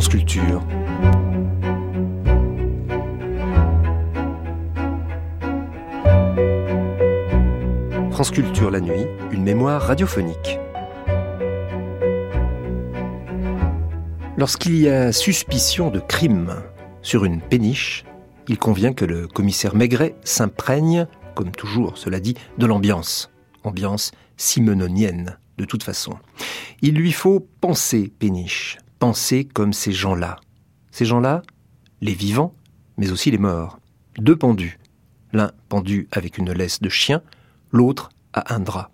France 0.00 0.08
Culture. 8.30 8.70
La 8.70 8.80
nuit, 8.80 9.06
une 9.30 9.42
mémoire 9.42 9.82
radiophonique. 9.82 10.58
Lorsqu'il 14.38 14.76
y 14.76 14.88
a 14.88 15.12
suspicion 15.12 15.90
de 15.90 16.00
crime 16.00 16.54
sur 17.02 17.26
une 17.26 17.42
péniche, 17.42 18.04
il 18.48 18.58
convient 18.58 18.94
que 18.94 19.04
le 19.04 19.26
commissaire 19.26 19.74
Maigret 19.74 20.14
s'imprègne, 20.24 21.08
comme 21.34 21.50
toujours, 21.50 21.98
cela 21.98 22.20
dit, 22.20 22.36
de 22.56 22.64
l'ambiance. 22.64 23.30
Ambiance 23.64 24.12
simenonienne, 24.38 25.36
de 25.58 25.66
toute 25.66 25.82
façon. 25.82 26.14
Il 26.80 26.94
lui 26.94 27.12
faut 27.12 27.46
penser 27.60 28.10
péniche, 28.18 28.78
penser 29.00 29.46
comme 29.46 29.72
ces 29.72 29.92
gens-là. 29.92 30.38
Ces 30.92 31.06
gens-là, 31.06 31.42
les 32.02 32.14
vivants, 32.14 32.54
mais 32.98 33.10
aussi 33.10 33.30
les 33.32 33.38
morts. 33.38 33.80
Deux 34.18 34.36
pendus. 34.36 34.78
L'un 35.32 35.50
pendu 35.68 36.06
avec 36.12 36.38
une 36.38 36.52
laisse 36.52 36.80
de 36.80 36.88
chien, 36.88 37.22
l'autre 37.72 38.10
à 38.34 38.54
un 38.54 38.60
drap. 38.60 38.90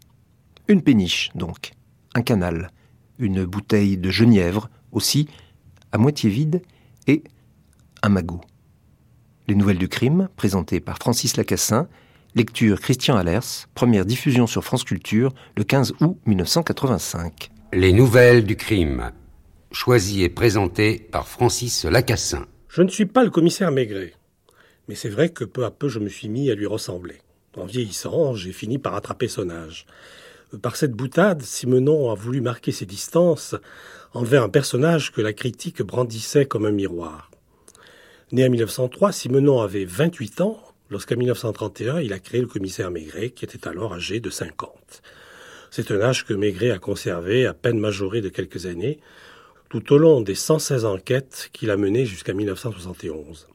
Une 0.69 0.81
péniche, 0.81 1.31
donc. 1.35 1.73
Un 2.15 2.23
canal. 2.23 2.71
Une 3.19 3.45
bouteille 3.45 3.99
de 3.99 4.11
genièvre, 4.11 4.71
aussi, 4.93 5.29
à 5.93 5.99
moitié 5.99 6.31
vide, 6.31 6.63
et 7.09 7.25
un 8.03 8.09
magot. 8.09 8.41
Les 9.49 9.55
nouvelles 9.57 9.79
du 9.79 9.89
crime, 9.89 10.29
présentées 10.37 10.81
par 10.81 10.99
Francis 10.99 11.37
Lacassin, 11.37 11.89
lecture 12.37 12.81
Christian 12.81 13.17
Allers, 13.17 13.67
première 13.75 14.05
diffusion 14.05 14.47
sur 14.47 14.63
France 14.63 14.85
Culture 14.85 15.33
le 15.57 15.65
15 15.65 15.95
août 16.01 16.19
1985. 16.27 17.51
Les 17.73 17.93
nouvelles 17.93 18.45
du 18.45 18.57
crime, 18.57 19.11
choisies 19.77 20.23
et 20.23 20.31
présentées 20.31 21.07
par 21.13 21.29
Francis 21.29 21.85
Lacassin. 21.85 22.47
Je 22.69 22.81
ne 22.81 22.89
suis 22.89 23.05
pas 23.05 23.23
le 23.23 23.31
commissaire 23.31 23.71
Maigret, 23.71 24.15
mais 24.89 24.95
c'est 24.95 25.11
vrai 25.11 25.29
que 25.29 25.45
peu 25.45 25.67
à 25.67 25.71
peu 25.71 25.89
je 25.89 25.99
me 25.99 26.09
suis 26.09 26.31
mis 26.31 26.51
à 26.51 26.55
lui 26.55 26.65
ressembler. 26.65 27.19
En 27.59 27.67
vieillissant, 27.67 28.35
j'ai 28.35 28.53
fini 28.53 28.79
par 28.79 28.95
attraper 28.95 29.29
son 29.29 29.51
âge. 29.51 29.87
Par 30.63 30.77
cette 30.77 30.93
boutade, 30.93 31.43
Simenon 31.43 32.11
a 32.11 32.15
voulu 32.15 32.41
marquer 32.41 32.73
ses 32.73 32.87
distances 32.87 33.55
envers 34.15 34.43
un 34.43 34.49
personnage 34.49 35.13
que 35.13 35.21
la 35.21 35.35
critique 35.35 35.83
brandissait 35.83 36.47
comme 36.47 36.65
un 36.65 36.73
miroir. 36.73 37.31
Né 38.33 38.47
en 38.47 38.51
1903, 38.51 39.13
Simenon 39.13 39.61
avait 39.61 39.85
28 39.85 40.41
ans 40.41 40.59
lorsqu'en 40.89 41.17
1931 41.17 42.01
il 42.01 42.15
a 42.15 42.19
créé 42.19 42.41
le 42.41 42.47
commissaire 42.47 42.91
Maigret, 42.91 43.29
qui 43.31 43.45
était 43.45 43.69
alors 43.69 43.93
âgé 43.93 44.21
de 44.21 44.31
50. 44.31 45.03
C'est 45.71 45.91
un 45.91 46.01
âge 46.01 46.25
que 46.25 46.33
Maigret 46.33 46.71
a 46.71 46.79
conservé, 46.79 47.45
à 47.45 47.53
peine 47.53 47.79
majoré 47.79 48.23
de 48.23 48.31
quelques 48.31 48.65
années, 48.65 49.01
tout 49.69 49.93
au 49.93 49.99
long 49.99 50.21
des 50.21 50.35
116 50.35 50.85
enquêtes 50.85 51.51
qu'il 51.53 51.71
a 51.71 51.77
menées 51.77 52.07
jusqu'à 52.07 52.35
1971. 52.35 53.49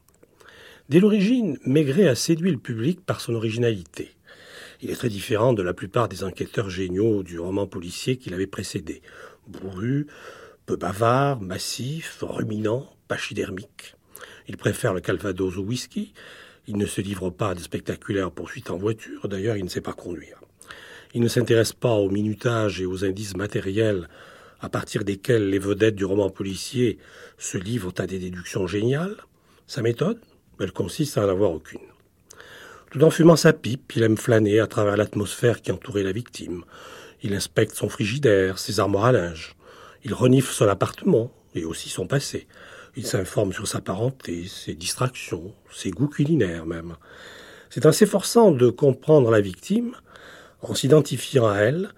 Dès 0.90 1.00
l'origine, 1.00 1.58
Maigret 1.66 2.08
a 2.08 2.16
séduit 2.16 2.52
le 2.52 2.58
public 2.58 3.06
par 3.06 3.22
son 3.22 3.34
originalité. 3.34 4.12
Il 4.82 4.90
est 4.90 4.96
très 4.96 5.10
différent 5.10 5.54
de 5.54 5.62
la 5.62 5.74
plupart 5.74 6.10
des 6.10 6.24
enquêteurs 6.24 6.70
géniaux 6.70 7.24
du 7.24 7.40
roman 7.40 7.68
policier 7.68 8.18
qui 8.18 8.30
l'avait 8.30 8.48
précédé. 8.48 9.02
Bourru, 9.48 10.08
peu 10.66 10.76
bavard, 10.76 11.40
massif, 11.40 12.18
ruminant, 12.22 12.90
pachydermique. 13.08 13.96
Il 14.48 14.58
préfère 14.58 14.94
le 14.94 15.02
calvados 15.02 15.58
au 15.58 15.62
whisky. 15.62 16.14
Il 16.68 16.78
ne 16.78 16.86
se 16.86 17.00
livre 17.00 17.30
pas 17.30 17.52
à 17.52 17.56
des 17.56 17.64
spectaculaires 17.64 18.32
poursuites 18.32 18.72
en 18.72 18.78
voiture. 18.78 19.28
D'ailleurs, 19.28 19.56
il 19.56 19.64
ne 19.64 19.70
sait 19.70 19.82
pas 19.82 19.94
conduire. 19.94 20.42
Il 21.14 21.22
ne 21.22 21.28
s'intéresse 21.28 21.74
pas 21.74 21.94
au 21.94 22.10
minutage 22.10 22.82
et 22.82 22.86
aux 22.86 23.06
indices 23.06 23.36
matériels 23.36 24.08
à 24.62 24.70
partir 24.70 25.04
desquels 25.04 25.50
les 25.50 25.60
vedettes 25.60 25.96
du 25.96 26.06
roman 26.06 26.30
policier 26.30 27.00
se 27.38 27.58
livrent 27.58 27.94
à 27.98 28.08
des 28.08 28.20
déductions 28.20 28.68
géniales. 28.68 29.18
Sa 29.68 29.82
méthode 29.82 30.20
elle 30.60 30.72
consiste 30.72 31.18
à 31.18 31.22
n'en 31.22 31.30
avoir 31.30 31.52
aucune. 31.52 31.80
Tout 32.92 33.04
en 33.04 33.10
fumant 33.10 33.36
sa 33.36 33.54
pipe, 33.54 33.94
il 33.96 34.04
aime 34.04 34.18
flâner 34.18 34.60
à 34.60 34.68
travers 34.68 34.98
l'atmosphère 34.98 35.62
qui 35.62 35.72
entourait 35.72 36.04
la 36.04 36.12
victime. 36.12 36.64
Il 37.24 37.34
inspecte 37.34 37.76
son 37.76 37.90
frigidaire, 37.90 38.60
ses 38.60 38.80
armoires 38.80 39.06
à 39.06 39.12
linge. 39.12 39.56
Il 40.04 40.14
renifle 40.14 40.52
son 40.52 40.68
appartement 40.68 41.32
et 41.56 41.64
aussi 41.64 41.90
son 41.90 42.08
passé. 42.08 42.48
Il 42.96 43.06
s'informe 43.06 43.54
sur 43.54 43.68
sa 43.68 43.80
parenté, 43.80 44.46
ses 44.48 44.74
distractions, 44.74 45.54
ses 45.72 45.92
goûts 45.92 46.10
culinaires 46.10 46.66
même. 46.66 46.96
C'est 47.70 47.86
en 47.86 47.92
s'efforçant 47.92 48.52
de 48.52 48.70
comprendre 48.70 49.32
la 49.32 49.40
victime, 49.40 49.96
en 50.62 50.76
s'identifiant 50.76 51.48
à 51.48 51.60
elle, 51.60 51.94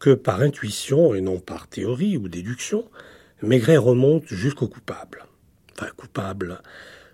que 0.00 0.14
par 0.14 0.40
intuition 0.40 1.14
et 1.14 1.20
non 1.20 1.38
par 1.38 1.68
théorie 1.68 2.16
ou 2.16 2.28
déduction, 2.28 2.88
Maigret 3.42 3.76
remonte 3.76 4.26
jusqu'au 4.26 4.66
coupable. 4.66 5.24
Enfin, 5.74 5.90
coupable, 5.96 6.60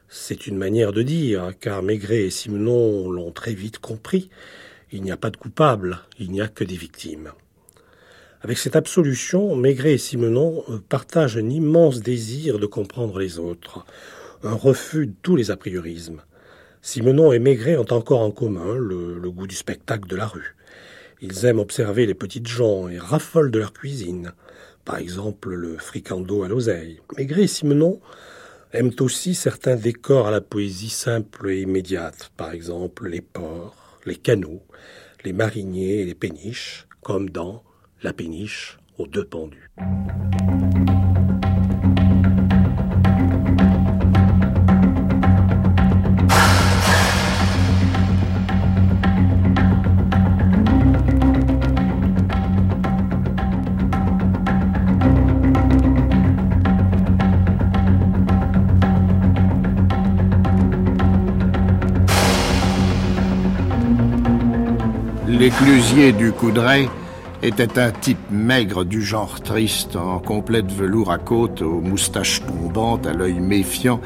c'est 0.08 0.46
une 0.46 0.56
manière 0.56 0.92
de 0.92 1.02
dire, 1.02 1.52
car 1.60 1.82
Maigret 1.82 2.22
et 2.22 2.30
Simenon 2.30 3.10
l'ont 3.10 3.32
très 3.32 3.54
vite 3.54 3.78
compris. 3.78 4.30
Il 4.92 5.02
n'y 5.02 5.10
a 5.10 5.16
pas 5.16 5.30
de 5.30 5.36
coupable, 5.36 6.00
il 6.18 6.30
n'y 6.30 6.40
a 6.40 6.48
que 6.48 6.64
des 6.64 6.76
victimes. 6.76 7.32
Avec 8.40 8.58
cette 8.58 8.76
absolution, 8.76 9.56
Maigret 9.56 9.94
et 9.94 9.98
Simenon 9.98 10.64
euh, 10.68 10.78
partagent 10.88 11.36
un 11.36 11.48
immense 11.48 12.00
désir 12.00 12.58
de 12.58 12.66
comprendre 12.66 13.18
les 13.18 13.38
autres, 13.38 13.84
un 14.42 14.54
refus 14.54 15.06
de 15.06 15.14
tous 15.22 15.36
les 15.36 15.50
a 15.50 15.56
priorismes. 15.56 16.22
Simenon 16.82 17.32
et 17.32 17.40
Maigret 17.40 17.76
ont 17.76 17.92
encore 17.92 18.20
en 18.20 18.30
commun 18.30 18.74
le, 18.76 19.18
le, 19.18 19.30
goût 19.30 19.46
du 19.46 19.56
spectacle 19.56 20.08
de 20.08 20.14
la 20.14 20.26
rue. 20.26 20.55
Ils 21.20 21.46
aiment 21.46 21.58
observer 21.58 22.04
les 22.04 22.14
petites 22.14 22.46
gens 22.46 22.88
et 22.88 22.98
raffolent 22.98 23.50
de 23.50 23.58
leur 23.58 23.72
cuisine, 23.72 24.32
par 24.84 24.98
exemple 24.98 25.54
le 25.54 25.78
fricando 25.78 26.42
à 26.42 26.48
l'oseille. 26.48 27.00
Maigret 27.16 27.44
et 27.44 27.46
Simenon 27.46 28.00
aiment 28.72 28.94
aussi 29.00 29.34
certains 29.34 29.76
décors 29.76 30.26
à 30.26 30.30
la 30.30 30.42
poésie 30.42 30.90
simple 30.90 31.50
et 31.50 31.62
immédiate, 31.62 32.30
par 32.36 32.52
exemple 32.52 33.08
les 33.08 33.22
ports, 33.22 33.98
les 34.04 34.16
canaux, 34.16 34.62
les 35.24 35.32
mariniers 35.32 36.00
et 36.00 36.04
les 36.04 36.14
péniches, 36.14 36.86
comme 37.02 37.30
dans 37.30 37.62
La 38.02 38.12
péniche 38.12 38.78
aux 38.98 39.06
deux 39.06 39.24
pendus. 39.24 39.70
L'éclusier 65.58 66.12
du 66.12 66.32
Coudray 66.32 66.86
était 67.42 67.78
un 67.78 67.90
type 67.90 68.30
maigre 68.30 68.84
du 68.84 69.00
genre 69.00 69.40
triste, 69.40 69.96
en 69.96 70.18
complète 70.18 70.70
velours 70.70 71.10
à 71.10 71.16
côte, 71.16 71.62
aux 71.62 71.80
moustaches 71.80 72.42
tombantes, 72.44 73.06
à 73.06 73.14
l'œil 73.14 73.40
méfiant, 73.40 74.00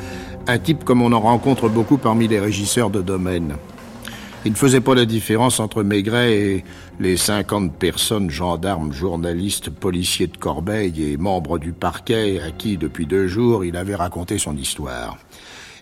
un 0.46 0.58
type 0.58 0.84
comme 0.84 1.02
on 1.02 1.12
en 1.12 1.18
rencontre 1.18 1.68
beaucoup 1.68 1.98
parmi 1.98 2.28
les 2.28 2.38
régisseurs 2.38 2.90
de 2.90 3.02
domaine. 3.02 3.56
Il 4.44 4.52
ne 4.52 4.56
faisait 4.56 4.80
pas 4.80 4.94
la 4.94 5.06
différence 5.06 5.58
entre 5.58 5.82
Maigret 5.82 6.32
et 6.34 6.64
les 7.00 7.16
50 7.16 7.74
personnes, 7.74 8.30
gendarmes, 8.30 8.92
journalistes, 8.92 9.70
policiers 9.70 10.28
de 10.28 10.36
Corbeil 10.36 11.02
et 11.02 11.16
membres 11.16 11.58
du 11.58 11.72
parquet 11.72 12.40
à 12.40 12.52
qui, 12.52 12.76
depuis 12.76 13.06
deux 13.06 13.26
jours, 13.26 13.64
il 13.64 13.76
avait 13.76 13.96
raconté 13.96 14.38
son 14.38 14.56
histoire. 14.56 15.18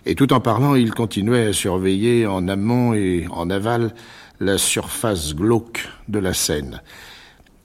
Et 0.05 0.15
tout 0.15 0.33
en 0.33 0.39
parlant, 0.39 0.75
il 0.75 0.93
continuait 0.93 1.47
à 1.47 1.53
surveiller 1.53 2.25
en 2.25 2.47
amont 2.47 2.93
et 2.95 3.27
en 3.29 3.49
aval 3.49 3.93
la 4.39 4.57
surface 4.57 5.35
glauque 5.35 5.87
de 6.07 6.19
la 6.19 6.33
Seine. 6.33 6.81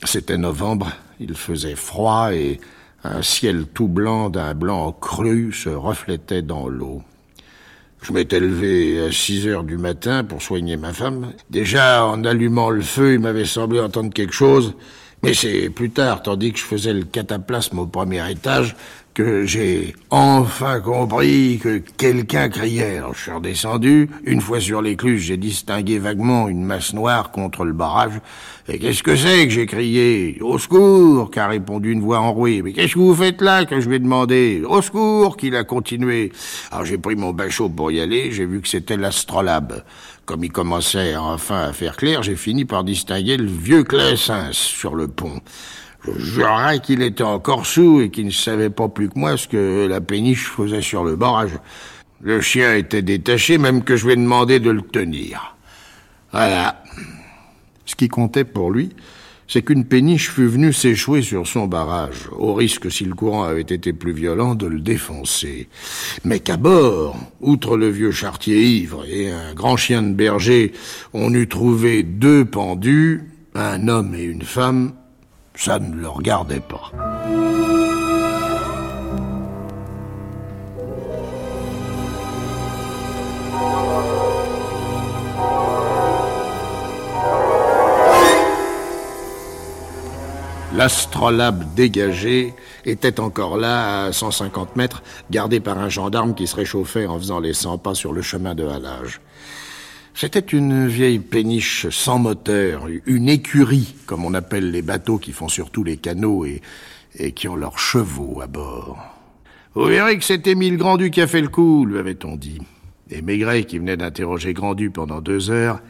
C'était 0.04 0.38
novembre, 0.38 0.90
il 1.20 1.34
faisait 1.34 1.76
froid 1.76 2.34
et 2.34 2.60
un 3.04 3.22
ciel 3.22 3.66
tout 3.66 3.88
blanc 3.88 4.30
d'un 4.30 4.54
blanc 4.54 4.92
cru 4.92 5.52
se 5.52 5.68
reflétait 5.68 6.42
dans 6.42 6.68
l'eau. 6.68 7.02
Je 8.02 8.12
m'étais 8.12 8.40
levé 8.40 9.06
à 9.06 9.12
6 9.12 9.46
heures 9.46 9.64
du 9.64 9.78
matin 9.78 10.24
pour 10.24 10.42
soigner 10.42 10.76
ma 10.76 10.92
femme. 10.92 11.32
Déjà, 11.48 12.04
en 12.04 12.24
allumant 12.24 12.70
le 12.70 12.82
feu, 12.82 13.14
il 13.14 13.20
m'avait 13.20 13.46
semblé 13.46 13.80
entendre 13.80 14.12
quelque 14.12 14.34
chose, 14.34 14.74
mais 15.22 15.32
c'est 15.32 15.70
plus 15.70 15.90
tard, 15.90 16.22
tandis 16.22 16.52
que 16.52 16.58
je 16.58 16.64
faisais 16.64 16.92
le 16.92 17.04
cataplasme 17.04 17.78
au 17.78 17.86
premier 17.86 18.30
étage, 18.30 18.76
que 19.14 19.46
j'ai 19.46 19.94
enfin 20.10 20.80
compris 20.80 21.60
que 21.62 21.78
quelqu'un 21.78 22.48
criait. 22.48 22.98
Alors, 22.98 23.14
je 23.14 23.22
suis 23.22 23.30
redescendu. 23.30 24.10
Une 24.24 24.40
fois 24.40 24.60
sur 24.60 24.82
l'écluse, 24.82 25.22
j'ai 25.22 25.36
distingué 25.36 26.00
vaguement 26.00 26.48
une 26.48 26.64
masse 26.64 26.92
noire 26.92 27.30
contre 27.30 27.64
le 27.64 27.72
barrage. 27.72 28.20
Et 28.68 28.80
qu'est-ce 28.80 29.04
que 29.04 29.14
c'est 29.14 29.44
que 29.46 29.52
j'ai 29.52 29.66
crié 29.66 30.38
Au 30.40 30.58
secours 30.58 31.30
qu'a 31.30 31.46
répondu 31.46 31.92
une 31.92 32.00
voix 32.00 32.18
enrouée. 32.18 32.60
Mais 32.62 32.72
qu'est-ce 32.72 32.94
que 32.94 32.98
vous 32.98 33.14
faites 33.14 33.40
là? 33.40 33.64
que 33.64 33.80
je 33.80 33.88
vais 33.88 34.00
demander 34.00 34.62
Au 34.66 34.82
secours 34.82 35.36
qu'il 35.36 35.54
a 35.54 35.62
continué. 35.62 36.32
Alors 36.72 36.84
j'ai 36.84 36.98
pris 36.98 37.14
mon 37.14 37.32
bachot 37.32 37.68
pour 37.68 37.92
y 37.92 38.00
aller. 38.00 38.32
J'ai 38.32 38.46
vu 38.46 38.60
que 38.60 38.68
c'était 38.68 38.96
l'astrolabe. 38.96 39.84
Comme 40.26 40.42
il 40.42 40.50
commençait 40.50 41.14
enfin 41.14 41.68
à 41.68 41.72
faire 41.72 41.96
clair, 41.96 42.22
j'ai 42.22 42.36
fini 42.36 42.64
par 42.64 42.82
distinguer 42.82 43.36
le 43.36 43.46
vieux 43.46 43.84
Clessins 43.84 44.48
sur 44.52 44.96
le 44.96 45.06
pont. 45.06 45.40
Je 46.06 46.24
jurerais 46.24 46.80
qu'il 46.80 47.02
était 47.02 47.24
encore 47.24 47.64
sous 47.64 48.00
et 48.00 48.10
qu'il 48.10 48.26
ne 48.26 48.30
savait 48.30 48.70
pas 48.70 48.88
plus 48.88 49.08
que 49.08 49.18
moi 49.18 49.36
ce 49.36 49.48
que 49.48 49.86
la 49.88 50.00
péniche 50.00 50.48
faisait 50.48 50.82
sur 50.82 51.04
le 51.04 51.16
barrage. 51.16 51.58
Le 52.20 52.40
chien 52.40 52.74
était 52.74 53.02
détaché, 53.02 53.58
même 53.58 53.82
que 53.84 53.96
je 53.96 54.06
lui 54.06 54.12
ai 54.12 54.16
demandé 54.16 54.60
de 54.60 54.70
le 54.70 54.82
tenir. 54.82 55.56
Voilà. 56.32 56.82
Ce 57.86 57.94
qui 57.94 58.08
comptait 58.08 58.44
pour 58.44 58.70
lui, 58.70 58.90
c'est 59.46 59.62
qu'une 59.62 59.84
péniche 59.84 60.30
fût 60.30 60.46
venue 60.46 60.72
s'échouer 60.72 61.22
sur 61.22 61.46
son 61.46 61.66
barrage, 61.66 62.28
au 62.32 62.54
risque, 62.54 62.90
si 62.90 63.04
le 63.04 63.14
courant 63.14 63.44
avait 63.44 63.60
été 63.60 63.92
plus 63.92 64.12
violent, 64.12 64.54
de 64.54 64.66
le 64.66 64.80
défoncer. 64.80 65.68
Mais 66.24 66.40
qu'à 66.40 66.56
bord, 66.56 67.16
outre 67.40 67.76
le 67.76 67.88
vieux 67.88 68.10
chartier 68.10 68.62
ivre 68.62 69.04
et 69.06 69.30
un 69.30 69.54
grand 69.54 69.76
chien 69.76 70.02
de 70.02 70.14
berger, 70.14 70.72
on 71.12 71.32
eût 71.34 71.48
trouvé 71.48 72.02
deux 72.02 72.44
pendus, 72.44 73.22
un 73.54 73.88
homme 73.88 74.14
et 74.14 74.24
une 74.24 74.42
femme, 74.42 74.94
ça 75.54 75.78
ne 75.78 75.94
le 75.94 76.08
regardait 76.08 76.60
pas. 76.60 76.90
L'astrolabe 90.74 91.72
dégagé 91.76 92.52
était 92.84 93.20
encore 93.20 93.56
là, 93.56 94.06
à 94.06 94.12
150 94.12 94.74
mètres, 94.74 95.04
gardé 95.30 95.60
par 95.60 95.78
un 95.78 95.88
gendarme 95.88 96.34
qui 96.34 96.48
se 96.48 96.56
réchauffait 96.56 97.06
en 97.06 97.16
faisant 97.16 97.38
les 97.38 97.54
100 97.54 97.78
pas 97.78 97.94
sur 97.94 98.12
le 98.12 98.22
chemin 98.22 98.56
de 98.56 98.66
halage. 98.66 99.20
C'était 100.14 100.38
une 100.38 100.86
vieille 100.86 101.18
péniche 101.18 101.88
sans 101.90 102.18
moteur, 102.18 102.86
une 103.06 103.28
écurie, 103.28 103.94
comme 104.06 104.24
on 104.24 104.34
appelle 104.34 104.70
les 104.70 104.82
bateaux 104.82 105.18
qui 105.18 105.32
font 105.32 105.48
surtout 105.48 105.82
les 105.82 105.96
canaux 105.96 106.44
et, 106.46 106.62
qui 107.32 107.48
ont 107.48 107.56
leurs 107.56 107.78
chevaux 107.78 108.40
à 108.40 108.46
bord. 108.46 108.98
Vous 109.74 109.86
verrez 109.86 110.16
que 110.16 110.24
c'était 110.24 110.54
Mille 110.54 110.76
Grandu 110.76 111.10
qui 111.10 111.20
a 111.20 111.26
fait 111.26 111.40
le 111.40 111.48
coup, 111.48 111.84
lui 111.84 111.98
avait-on 111.98 112.36
dit. 112.36 112.60
Et 113.10 113.22
Maigret, 113.22 113.64
qui 113.64 113.78
venait 113.78 113.96
d'interroger 113.96 114.54
Grandu 114.54 114.90
pendant 114.90 115.20
deux 115.20 115.50
heures, 115.50 115.80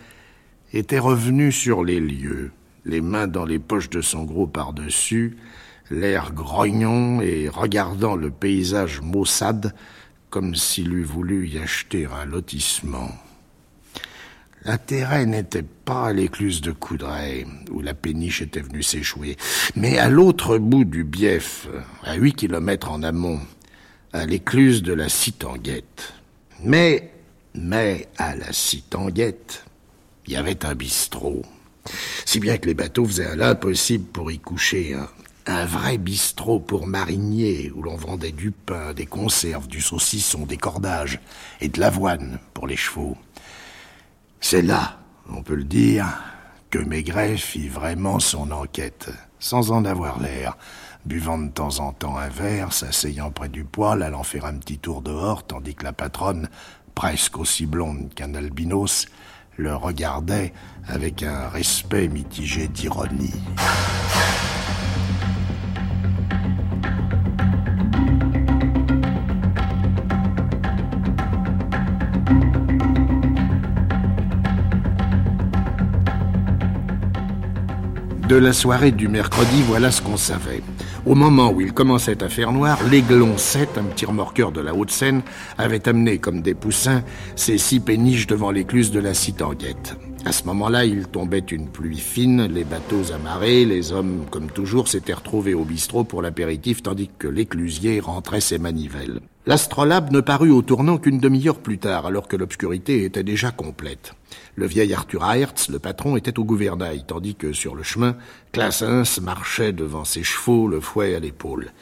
était 0.72 0.98
revenu 0.98 1.52
sur 1.52 1.84
les 1.84 2.00
lieux 2.00 2.50
les 2.84 3.00
mains 3.00 3.26
dans 3.26 3.44
les 3.44 3.58
poches 3.58 3.90
de 3.90 4.00
son 4.00 4.24
gros 4.24 4.46
par-dessus, 4.46 5.36
l'air 5.90 6.32
grognon 6.32 7.20
et 7.20 7.48
regardant 7.48 8.16
le 8.16 8.30
paysage 8.30 9.00
maussade 9.00 9.74
comme 10.30 10.54
s'il 10.54 10.92
eût 10.92 11.04
voulu 11.04 11.48
y 11.48 11.58
acheter 11.58 12.06
un 12.06 12.24
lotissement. 12.24 13.10
L'intérêt 14.66 15.26
n'était 15.26 15.62
pas 15.62 16.06
à 16.06 16.12
l'écluse 16.14 16.62
de 16.62 16.72
Coudray, 16.72 17.46
où 17.70 17.82
la 17.82 17.92
péniche 17.92 18.40
était 18.40 18.60
venue 18.60 18.82
s'échouer, 18.82 19.36
mais 19.76 19.98
à 19.98 20.08
l'autre 20.08 20.56
bout 20.56 20.84
du 20.84 21.04
Bief, 21.04 21.68
à 22.02 22.14
huit 22.14 22.32
kilomètres 22.32 22.90
en 22.90 23.02
amont, 23.02 23.40
à 24.14 24.24
l'écluse 24.24 24.82
de 24.82 24.94
la 24.94 25.10
Citanguette. 25.10 26.14
Mais, 26.62 27.10
mais 27.54 28.08
à 28.16 28.34
la 28.36 28.54
Citanguette, 28.54 29.64
il 30.26 30.32
y 30.32 30.36
avait 30.36 30.64
un 30.64 30.74
bistrot. 30.74 31.42
Si 32.24 32.40
bien 32.40 32.56
que 32.56 32.66
les 32.66 32.74
bateaux 32.74 33.04
faisaient 33.04 33.36
l'impossible 33.36 34.06
pour 34.06 34.32
y 34.32 34.38
coucher 34.38 34.94
un, 34.94 35.08
un 35.46 35.66
vrai 35.66 35.98
bistrot 35.98 36.58
pour 36.58 36.86
mariniers 36.86 37.70
où 37.74 37.82
l'on 37.82 37.96
vendait 37.96 38.32
du 38.32 38.50
pain, 38.50 38.94
des 38.94 39.04
conserves, 39.04 39.66
du 39.66 39.82
saucisson, 39.82 40.46
des 40.46 40.56
cordages 40.56 41.20
et 41.60 41.68
de 41.68 41.80
l'avoine 41.80 42.38
pour 42.54 42.66
les 42.66 42.76
chevaux. 42.76 43.18
C'est 44.46 44.60
là, 44.60 44.98
on 45.30 45.42
peut 45.42 45.54
le 45.54 45.64
dire, 45.64 46.06
que 46.68 46.78
Maigret 46.78 47.38
fit 47.38 47.66
vraiment 47.66 48.18
son 48.18 48.50
enquête, 48.50 49.08
sans 49.38 49.72
en 49.72 49.86
avoir 49.86 50.20
l'air, 50.20 50.58
buvant 51.06 51.38
de 51.38 51.48
temps 51.48 51.78
en 51.78 51.94
temps 51.94 52.18
un 52.18 52.28
verre, 52.28 52.74
s'asseyant 52.74 53.30
près 53.30 53.48
du 53.48 53.64
poêle, 53.64 54.02
allant 54.02 54.22
faire 54.22 54.44
un 54.44 54.58
petit 54.58 54.76
tour 54.76 55.00
dehors, 55.00 55.46
tandis 55.46 55.74
que 55.74 55.84
la 55.84 55.94
patronne, 55.94 56.50
presque 56.94 57.38
aussi 57.38 57.64
blonde 57.64 58.12
qu'un 58.14 58.34
albinos, 58.34 59.06
le 59.56 59.74
regardait 59.74 60.52
avec 60.88 61.22
un 61.22 61.48
respect 61.48 62.08
mitigé 62.08 62.68
d'ironie. 62.68 63.32
De 78.28 78.36
la 78.36 78.54
soirée 78.54 78.90
du 78.90 79.08
mercredi, 79.08 79.62
voilà 79.66 79.90
ce 79.90 80.00
qu'on 80.00 80.16
savait. 80.16 80.62
Au 81.04 81.14
moment 81.14 81.50
où 81.50 81.60
il 81.60 81.74
commençait 81.74 82.22
à 82.22 82.30
faire 82.30 82.52
noir, 82.52 82.78
l'Aiglon 82.90 83.36
7, 83.36 83.76
un 83.76 83.82
petit 83.82 84.06
remorqueur 84.06 84.50
de 84.50 84.62
la 84.62 84.74
Haute-Seine, 84.74 85.20
avait 85.58 85.86
amené 85.86 86.16
comme 86.16 86.40
des 86.40 86.54
poussins 86.54 87.02
ses 87.36 87.58
six 87.58 87.80
péniches 87.80 88.26
devant 88.26 88.50
l'écluse 88.50 88.90
de 88.90 88.98
la 88.98 89.12
Citanguette. 89.12 89.98
À 90.24 90.32
ce 90.32 90.44
moment-là, 90.44 90.86
il 90.86 91.06
tombait 91.06 91.40
une 91.40 91.68
pluie 91.68 91.98
fine, 91.98 92.46
les 92.46 92.64
bateaux 92.64 93.12
amarrés, 93.12 93.66
les 93.66 93.92
hommes, 93.92 94.24
comme 94.30 94.46
toujours, 94.46 94.88
s'étaient 94.88 95.12
retrouvés 95.12 95.52
au 95.52 95.64
bistrot 95.64 96.04
pour 96.04 96.22
l'apéritif, 96.22 96.82
tandis 96.82 97.10
que 97.18 97.28
l'éclusier 97.28 98.00
rentrait 98.00 98.40
ses 98.40 98.58
manivelles. 98.58 99.20
L'astrolabe 99.46 100.10
ne 100.10 100.20
parut 100.20 100.50
au 100.50 100.62
tournant 100.62 100.96
qu'une 100.96 101.18
demi-heure 101.18 101.58
plus 101.58 101.76
tard, 101.76 102.06
alors 102.06 102.28
que 102.28 102.36
l'obscurité 102.36 103.04
était 103.04 103.22
déjà 103.22 103.50
complète. 103.50 104.14
Le 104.56 104.66
vieil 104.66 104.94
Arthur 104.94 105.22
Aerts, 105.22 105.68
le 105.68 105.78
patron, 105.78 106.16
était 106.16 106.38
au 106.38 106.44
gouvernail, 106.44 107.04
tandis 107.06 107.34
que 107.34 107.52
sur 107.52 107.74
le 107.74 107.82
chemin, 107.82 108.16
Classens 108.52 109.20
marchait 109.20 109.74
devant 109.74 110.06
ses 110.06 110.22
chevaux, 110.22 110.66
le 110.66 110.80
fouet 110.80 111.14
à 111.14 111.20
l'épaule. 111.20 111.72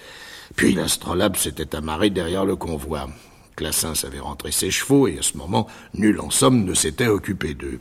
Puis 0.57 0.75
l'astrolabe 0.75 1.37
s'était 1.37 1.77
amarré 1.77 2.11
derrière 2.11 2.45
le 2.45 2.57
convoi. 2.57 3.09
Classens 3.55 4.05
avait 4.05 4.19
rentré 4.19 4.51
ses 4.51 4.73
chevaux, 4.73 5.07
et 5.07 5.19
à 5.21 5.23
ce 5.23 5.37
moment, 5.37 5.69
nul 5.95 6.21
en 6.21 6.31
somme 6.31 6.65
ne 6.65 6.75
s'était 6.75 7.07
occupé 7.07 7.55
d'eux. 7.55 7.79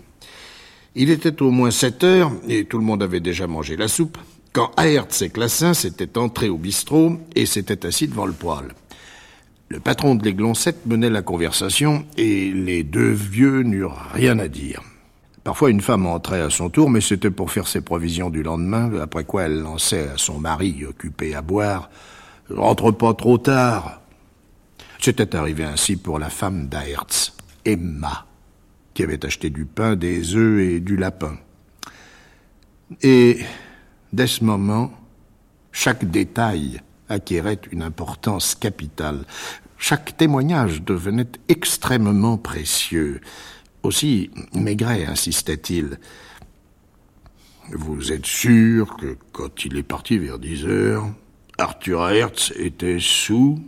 Il 0.93 1.09
était 1.09 1.41
au 1.41 1.49
moins 1.49 1.71
sept 1.71 2.03
heures, 2.03 2.31
et 2.47 2.65
tout 2.65 2.77
le 2.77 2.83
monde 2.83 3.01
avait 3.01 3.19
déjà 3.19 3.47
mangé 3.47 3.77
la 3.77 3.87
soupe, 3.87 4.19
quand 4.53 4.71
Aerts 4.77 5.23
et 5.23 5.29
Classin 5.29 5.73
s'étaient 5.73 6.19
entrés 6.19 6.49
au 6.49 6.57
bistrot 6.57 7.17
et 7.35 7.47
s'étaient 7.47 7.87
assis 7.87 8.07
devant 8.07 8.27
le 8.27 8.33
poêle. 8.33 8.75
Le 9.71 9.79
patron 9.79 10.15
de 10.15 10.25
l'Aiglon 10.25 10.53
7 10.53 10.85
menait 10.85 11.09
la 11.09 11.21
conversation, 11.21 12.05
et 12.17 12.51
les 12.51 12.83
deux 12.83 13.11
vieux 13.11 13.63
n'eurent 13.63 14.09
rien 14.13 14.37
à 14.37 14.49
dire. 14.49 14.81
Parfois 15.45 15.69
une 15.69 15.79
femme 15.79 16.05
entrait 16.07 16.41
à 16.41 16.49
son 16.49 16.69
tour, 16.69 16.89
mais 16.89 16.99
c'était 16.99 17.31
pour 17.31 17.51
faire 17.51 17.69
ses 17.69 17.79
provisions 17.79 18.29
du 18.29 18.43
lendemain, 18.43 18.91
après 19.01 19.23
quoi 19.23 19.43
elle 19.43 19.61
lançait 19.61 20.09
à 20.09 20.17
son 20.17 20.39
mari, 20.39 20.83
occupé 20.85 21.35
à 21.35 21.41
boire, 21.41 21.89
«Rentre 22.49 22.91
pas 22.91 23.13
trop 23.13 23.37
tard!» 23.37 24.01
C'était 24.99 25.37
arrivé 25.37 25.63
ainsi 25.63 25.95
pour 25.95 26.19
la 26.19 26.29
femme 26.29 26.67
d'Aerts, 26.67 27.31
Emma 27.63 28.25
qui 28.93 29.03
avait 29.03 29.25
acheté 29.25 29.49
du 29.49 29.63
pain, 29.63 29.95
des 29.95 30.35
œufs 30.35 30.59
et 30.59 30.81
du 30.81 30.97
lapin. 30.97 31.37
Et 33.01 33.39
dès 34.11 34.27
ce 34.27 34.43
moment, 34.43 34.91
chaque 35.71 36.03
détail 36.03 36.81
acquérait 37.11 37.59
une 37.71 37.83
importance 37.83 38.55
capitale. 38.55 39.25
Chaque 39.83 40.15
témoignage 40.15 40.83
devenait 40.83 41.31
extrêmement 41.49 42.37
précieux. 42.37 43.19
Aussi, 43.81 44.29
Maigret 44.53 45.07
insistait-il. 45.07 45.97
Vous 47.71 48.11
êtes 48.11 48.27
sûr 48.27 48.95
que 48.95 49.17
quand 49.31 49.65
il 49.65 49.75
est 49.77 49.83
parti 49.83 50.19
vers 50.19 50.37
dix 50.37 50.65
heures, 50.65 51.09
Arthur 51.57 52.07
Hertz 52.09 52.53
était 52.57 52.99
sous? 52.99 53.59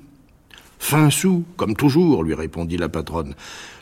Fin 0.77 1.09
sous, 1.09 1.45
comme 1.57 1.75
toujours, 1.75 2.23
lui 2.23 2.35
répondit 2.35 2.77
la 2.77 2.89
patronne. 2.89 3.33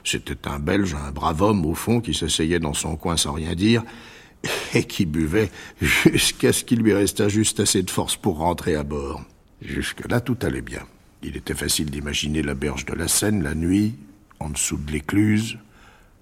C'était 0.06 0.48
un 0.48 0.58
Belge, 0.58 0.96
un 0.96 1.12
brave 1.12 1.42
homme, 1.42 1.66
au 1.66 1.76
fond, 1.76 2.00
qui 2.00 2.14
s'asseyait 2.14 2.60
dans 2.60 2.74
son 2.74 2.96
coin 2.96 3.18
sans 3.18 3.34
rien 3.34 3.56
dire, 3.56 3.84
et 4.74 4.86
qui 4.86 5.06
buvait 5.06 5.52
jusqu'à 5.82 6.54
ce 6.54 6.64
qu'il 6.64 6.80
lui 6.80 6.94
restât 6.94 7.28
juste 7.28 7.60
assez 7.60 7.84
de 7.84 7.92
force 7.92 8.16
pour 8.16 8.38
rentrer 8.38 8.76
à 8.76 8.84
bord. 8.84 9.22
Jusque-là, 9.62 10.22
tout 10.22 10.38
allait 10.44 10.62
bien. 10.62 10.84
Il 11.24 11.38
était 11.38 11.54
facile 11.54 11.92
d'imaginer 11.92 12.42
la 12.42 12.56
berge 12.56 12.86
de 12.86 12.94
la 12.94 13.08
Seine 13.08 13.44
la 13.44 13.54
nuit, 13.54 13.96
en 14.40 14.50
dessous 14.50 14.78
de 14.78 14.92
l'écluse, 14.92 15.58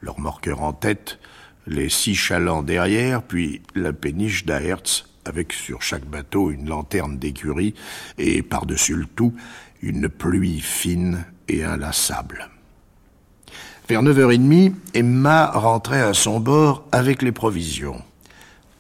leur 0.02 0.20
morqueur 0.20 0.62
en 0.62 0.74
tête, 0.74 1.20
les 1.68 1.90
six 1.90 2.16
chalands 2.16 2.64
derrière, 2.64 3.24
puis 3.24 3.62
la 3.76 3.94
péniche 3.94 4.46
d'Aerts, 4.46 5.06
avec 5.26 5.54
sur 5.54 5.82
chaque 5.82 6.06
bateau 6.06 6.52
une 6.52 6.68
lanterne 6.68 7.18
d'écurie, 7.18 7.76
et 8.18 8.42
par-dessus 8.42 8.96
le 8.96 9.06
tout, 9.06 9.34
une 9.82 10.10
pluie 10.10 10.60
fine 10.60 11.26
et 11.48 11.64
inlassable. 11.64 12.50
Vers 13.88 14.04
neuf 14.04 14.20
heures 14.20 14.32
et 14.32 14.38
demie, 14.38 14.76
Emma 14.94 15.50
rentrait 15.52 16.02
à 16.02 16.14
son 16.14 16.40
bord 16.40 16.86
avec 16.92 17.22
les 17.22 17.32
provisions. 17.32 18.04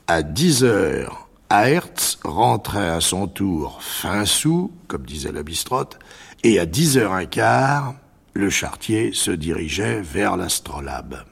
À 0.07 0.21
dix 0.21 0.63
heures, 0.63 1.29
Aerts 1.49 2.08
rentrait 2.23 2.89
à 2.89 3.01
son 3.01 3.27
tour 3.27 3.81
fin 3.81 4.25
sous, 4.25 4.71
comme 4.87 5.05
disait 5.05 5.31
la 5.31 5.43
bistrotte, 5.43 5.99
et 6.43 6.59
à 6.59 6.65
dix 6.65 6.97
heures 6.97 7.13
un 7.13 7.25
quart, 7.25 7.95
le 8.33 8.49
chartier 8.49 9.11
se 9.13 9.31
dirigeait 9.31 10.01
vers 10.01 10.37
l'astrolabe. 10.37 11.23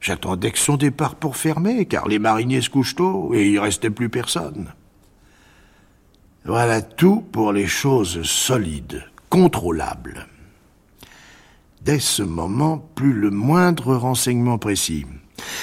J'attendais 0.00 0.50
que 0.50 0.58
son 0.58 0.76
départ 0.76 1.14
pour 1.14 1.36
fermer, 1.36 1.86
car 1.86 2.08
les 2.08 2.18
mariniers 2.18 2.62
se 2.62 2.70
couchent 2.70 2.96
tôt 2.96 3.32
et 3.34 3.48
il 3.48 3.58
restait 3.58 3.90
plus 3.90 4.08
personne. 4.08 4.72
Voilà 6.44 6.80
tout 6.80 7.20
pour 7.20 7.52
les 7.52 7.66
choses 7.66 8.22
solides, 8.22 9.04
contrôlables. 9.28 10.26
Dès 11.82 11.98
ce 11.98 12.22
moment, 12.22 12.78
plus 12.94 13.12
le 13.12 13.30
moindre 13.30 13.94
renseignement 13.94 14.58
précis. 14.58 15.04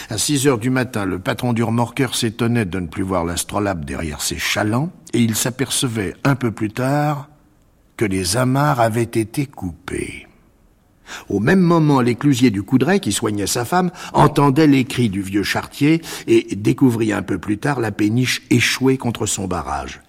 À 0.10 0.18
6 0.18 0.48
heures 0.48 0.58
du 0.58 0.70
matin, 0.70 1.06
le 1.06 1.20
patron 1.20 1.54
du 1.54 1.64
remorqueur 1.64 2.16
s'étonnait 2.16 2.66
de 2.66 2.80
ne 2.80 2.88
plus 2.88 3.04
voir 3.04 3.26
l'astrolabe 3.26 3.86
derrière 3.86 4.22
ses 4.22 4.38
chalands, 4.38 4.92
et 5.14 5.20
il 5.20 5.36
s'apercevait 5.36 6.16
un 6.24 6.36
peu 6.36 6.52
plus 6.52 6.72
tard 6.72 7.30
que 7.98 8.06
les 8.06 8.38
amarres 8.38 8.80
avaient 8.80 9.04
été 9.04 9.46
coupées. 9.46 10.28
Au 11.30 11.40
même 11.40 11.62
moment, 11.62 12.02
l'éclusier 12.02 12.52
du 12.52 12.64
Coudray, 12.64 13.00
qui 13.00 13.12
soignait 13.12 13.48
sa 13.48 13.66
femme, 13.66 13.92
entendait 14.14 14.68
les 14.68 14.86
cris 14.86 15.10
du 15.10 15.22
vieux 15.22 15.44
chartier 15.44 16.02
et 16.28 16.56
découvrit 16.56 17.14
un 17.14 17.22
peu 17.22 17.38
plus 17.38 17.58
tard 17.58 17.80
la 17.80 17.92
péniche 17.92 18.44
échouée 18.50 18.98
contre 18.98 19.26
son 19.26 19.48
barrage. 19.48 20.02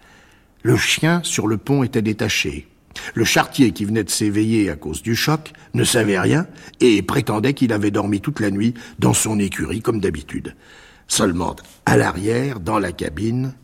Le 0.63 0.77
chien 0.77 1.21
sur 1.23 1.47
le 1.47 1.57
pont 1.57 1.83
était 1.83 2.03
détaché. 2.03 2.67
Le 3.15 3.25
chartier 3.25 3.73
qui 3.73 3.85
venait 3.85 4.05
de 4.05 4.11
s'éveiller 4.11 4.71
à 4.71 4.77
cause 4.77 5.03
du 5.03 5.17
choc 5.17 5.53
ne 5.75 5.85
savait 5.85 6.19
rien 6.19 6.47
et 6.81 7.03
prétendait 7.03 7.55
qu'il 7.55 7.73
avait 7.73 7.91
dormi 7.91 8.21
toute 8.21 8.41
la 8.41 8.51
nuit 8.51 8.75
dans 8.99 9.15
son 9.15 9.39
écurie 9.39 9.83
comme 9.83 10.01
d'habitude. 10.01 10.55
Seulement, 11.07 11.57
à 11.87 11.97
l'arrière, 11.97 12.61
dans 12.61 12.79
la 12.79 12.93
cabine, 12.93 13.55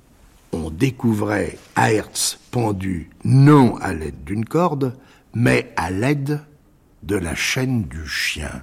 on 0.52 0.70
découvrait 0.70 1.58
Aerts 1.76 2.38
pendu 2.50 3.10
non 3.24 3.76
à 3.76 3.92
l'aide 3.92 4.24
d'une 4.24 4.44
corde, 4.44 4.96
mais 5.34 5.72
à 5.76 5.90
l'aide 5.90 6.40
de 7.02 7.16
la 7.16 7.34
chaîne 7.34 7.84
du 7.84 8.06
chien. 8.06 8.62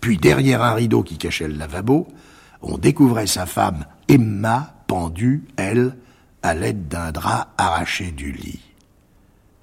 Puis 0.00 0.18
derrière 0.18 0.62
un 0.62 0.74
rideau 0.74 1.02
qui 1.02 1.16
cachait 1.16 1.48
le 1.48 1.54
lavabo, 1.54 2.08
on 2.62 2.78
découvrait 2.78 3.26
sa 3.26 3.46
femme 3.46 3.86
Emma 4.08 4.74
pendue, 4.86 5.44
elle, 5.56 5.96
à 6.42 6.54
l'aide 6.54 6.88
d'un 6.88 7.12
drap 7.12 7.54
arraché 7.56 8.12
du 8.12 8.32
lit. 8.32 8.60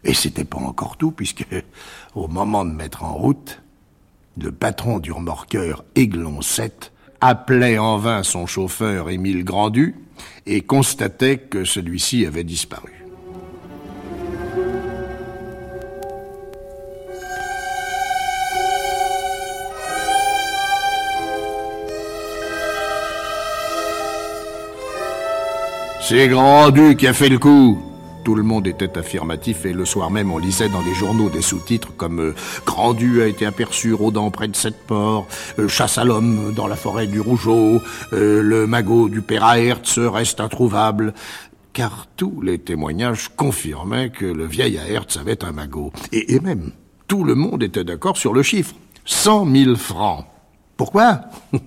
Et 0.03 0.13
c'était 0.13 0.43
pas 0.43 0.57
encore 0.57 0.97
tout, 0.97 1.11
puisque, 1.11 1.45
au 2.15 2.27
moment 2.27 2.65
de 2.65 2.71
mettre 2.71 3.03
en 3.03 3.13
route, 3.13 3.61
le 4.41 4.51
patron 4.51 4.99
du 4.99 5.11
remorqueur 5.11 5.83
Aiglon 5.95 6.41
7 6.41 6.91
appelait 7.21 7.77
en 7.77 7.97
vain 7.97 8.23
son 8.23 8.45
chauffeur 8.47 9.09
Émile 9.09 9.45
Grandu 9.45 9.95
et 10.45 10.61
constatait 10.61 11.37
que 11.37 11.63
celui-ci 11.63 12.25
avait 12.25 12.43
disparu. 12.43 12.91
C'est 26.01 26.27
Grandu 26.27 26.97
qui 26.97 27.07
a 27.07 27.13
fait 27.13 27.29
le 27.29 27.39
coup. 27.39 27.92
Tout 28.23 28.35
le 28.35 28.43
monde 28.43 28.67
était 28.67 28.97
affirmatif 28.97 29.65
et 29.65 29.73
le 29.73 29.83
soir 29.85 30.09
même 30.09 30.31
on 30.31 30.37
lisait 30.37 30.69
dans 30.69 30.81
les 30.81 30.93
journaux 30.93 31.29
des 31.29 31.41
sous-titres 31.41 31.93
comme 31.97 32.19
euh, 32.19 32.35
Grandu 32.65 33.21
a 33.21 33.27
été 33.27 33.45
aperçu 33.45 33.93
rôdant 33.93 34.31
près 34.31 34.47
de 34.47 34.55
cette 34.55 34.85
port, 34.85 35.27
euh, 35.59 35.67
Chasse 35.67 35.97
à 35.97 36.05
l'homme 36.05 36.53
dans 36.55 36.67
la 36.67 36.75
forêt 36.75 37.07
du 37.07 37.19
Rougeau, 37.19 37.81
euh, 38.13 38.41
le 38.41 38.65
magot 38.65 39.09
du 39.09 39.21
père 39.21 39.43
Aertz 39.43 39.99
reste 39.99 40.39
introuvable. 40.39 41.13
Car 41.73 42.05
tous 42.15 42.39
les 42.41 42.59
témoignages 42.59 43.29
confirmaient 43.35 44.11
que 44.11 44.25
le 44.25 44.45
vieil 44.45 44.77
Aertz 44.77 45.17
avait 45.17 45.43
un 45.43 45.51
magot. 45.51 45.91
Et, 46.11 46.35
et 46.35 46.39
même, 46.39 46.71
tout 47.07 47.23
le 47.23 47.33
monde 47.33 47.63
était 47.63 47.83
d'accord 47.83 48.15
sur 48.15 48.31
le 48.31 48.43
chiffre. 48.43 48.75
Cent 49.05 49.43
mille 49.43 49.75
francs. 49.75 50.25
Pourquoi? 50.77 51.21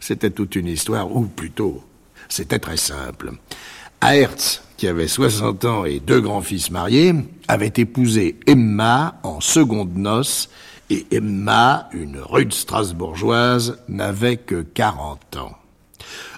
C'était 0.00 0.30
toute 0.30 0.54
une 0.54 0.66
histoire, 0.66 1.14
ou 1.14 1.22
plutôt, 1.22 1.82
c'était 2.28 2.58
très 2.58 2.76
simple. 2.76 3.32
Aertz, 4.00 4.62
qui 4.78 4.86
avait 4.86 5.08
60 5.08 5.64
ans 5.64 5.84
et 5.84 6.00
deux 6.00 6.20
grands-fils 6.20 6.70
mariés, 6.70 7.12
avait 7.48 7.72
épousé 7.76 8.38
Emma 8.46 9.18
en 9.24 9.40
seconde 9.40 9.96
noces, 9.96 10.48
et 10.88 11.04
Emma, 11.10 11.88
une 11.92 12.18
rude 12.18 12.54
strasbourgeoise, 12.54 13.78
n'avait 13.88 14.38
que 14.38 14.62
40 14.62 15.36
ans. 15.36 15.58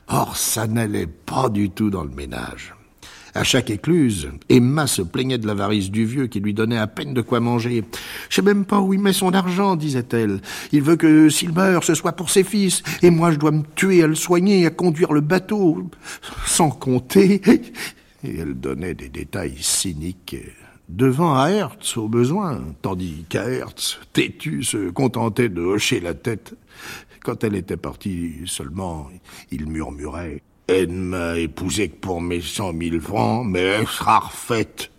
Or, 0.09 0.37
ça 0.37 0.67
n'allait 0.67 1.07
pas 1.07 1.51
du 1.51 1.71
tout 1.71 1.91
dans 1.91 2.03
le 2.03 2.11
ménage. 2.11 2.75
À 3.35 3.45
chaque 3.45 3.71
écluse, 3.71 4.29
Emma 4.49 4.89
se 4.89 5.03
plaignait 5.03 5.39
de 5.39 5.47
l'avarice 5.47 5.91
du 5.91 6.05
vieux 6.05 6.27
qui 6.27 6.41
lui 6.41 6.55
donnait 6.55 6.79
à 6.79 6.89
peine 6.89 7.15
de 7.15 7.21
quoi 7.21 7.39
manger. 7.39 7.85
Je 8.29 8.37
sais 8.37 8.43
même 8.43 8.65
pas 8.65 8.81
où 8.81 8.93
il 8.93 9.01
met 9.01 9.13
son 9.13 9.35
argent, 9.35 9.77
disait-elle. 9.77 10.41
Il 10.73 10.83
veut 10.83 10.97
que 10.97 11.29
s'il 11.29 11.53
meurt, 11.53 11.85
ce 11.85 11.95
soit 11.95 12.13
pour 12.13 12.31
ses 12.31 12.43
fils, 12.43 12.83
et 13.03 13.11
moi 13.11 13.31
je 13.31 13.37
dois 13.37 13.53
me 13.53 13.63
tuer 13.77 14.03
à 14.03 14.09
le 14.09 14.17
soigner, 14.17 14.67
à 14.67 14.71
conduire 14.71 15.13
le 15.13 15.21
bateau, 15.21 15.91
sans 16.47 16.71
compter. 16.71 17.41
Et 18.25 18.39
elle 18.39 18.55
donnait 18.55 18.95
des 18.95 19.09
détails 19.09 19.57
cyniques 19.61 20.37
devant 20.89 21.37
Aertz 21.47 21.97
au 21.97 22.09
besoin, 22.09 22.61
tandis 22.83 23.25
qu'Aertz, 23.29 24.01
têtu, 24.13 24.65
se 24.65 24.91
contentait 24.91 25.49
de 25.49 25.63
hocher 25.63 26.01
la 26.01 26.15
tête. 26.15 26.55
Quand 27.23 27.45
elle 27.45 27.55
était 27.55 27.77
partie 27.77 28.43
seulement, 28.47 29.09
il 29.51 29.67
murmurait 29.67 30.43
elle 30.73 30.93
m'a 30.93 31.37
épousé 31.37 31.89
que 31.89 31.97
pour 31.97 32.21
mes 32.21 32.41
cent 32.41 32.73
mille 32.73 33.01
francs, 33.01 33.45
mais 33.45 33.61
elle 33.61 33.89
sera 33.89 34.21
refaite. 34.21 34.93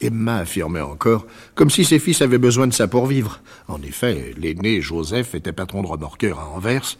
Emma 0.00 0.38
affirmait 0.38 0.80
encore, 0.80 1.26
comme 1.54 1.70
si 1.70 1.84
ses 1.84 1.98
fils 1.98 2.22
avaient 2.22 2.38
besoin 2.38 2.66
de 2.66 2.72
ça 2.72 2.88
pour 2.88 3.06
vivre. 3.06 3.40
En 3.68 3.80
effet, 3.82 4.34
l'aîné 4.38 4.80
Joseph 4.80 5.34
était 5.34 5.52
patron 5.52 5.82
de 5.82 5.88
remorqueur 5.88 6.40
à 6.40 6.48
Anvers, 6.48 6.96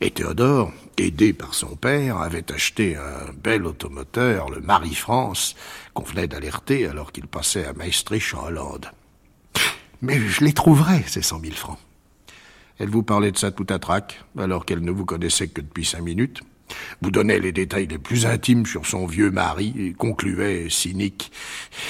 et 0.00 0.10
Théodore, 0.10 0.72
aidé 0.98 1.32
par 1.32 1.54
son 1.54 1.76
père, 1.76 2.18
avait 2.18 2.52
acheté 2.52 2.96
un 2.96 3.32
bel 3.42 3.66
automoteur, 3.66 4.50
le 4.50 4.60
Marie-France, 4.60 5.54
qu'on 5.94 6.02
venait 6.02 6.28
d'alerter 6.28 6.86
alors 6.86 7.12
qu'il 7.12 7.26
passait 7.26 7.64
à 7.64 7.72
Maastricht 7.72 8.34
en 8.34 8.46
Hollande. 8.46 8.90
Mais 10.02 10.18
je 10.18 10.44
les 10.44 10.52
trouverai, 10.52 11.04
ces 11.06 11.22
cent 11.22 11.38
mille 11.38 11.56
francs. 11.56 11.78
Elle 12.78 12.88
vous 12.88 13.02
parlait 13.02 13.32
de 13.32 13.38
ça 13.38 13.50
tout 13.50 13.66
à 13.68 13.78
trac, 13.78 14.24
alors 14.38 14.64
qu'elle 14.64 14.80
ne 14.80 14.90
vous 14.90 15.04
connaissait 15.04 15.48
que 15.48 15.60
depuis 15.60 15.84
cinq 15.84 16.00
minutes 16.02 16.42
vous 17.00 17.10
donnait 17.10 17.38
les 17.38 17.52
détails 17.52 17.86
les 17.86 17.98
plus 17.98 18.26
intimes 18.26 18.66
sur 18.66 18.86
son 18.86 19.06
vieux 19.06 19.30
mari 19.30 19.74
et 19.78 19.92
concluait, 19.92 20.68
cynique, 20.68 21.32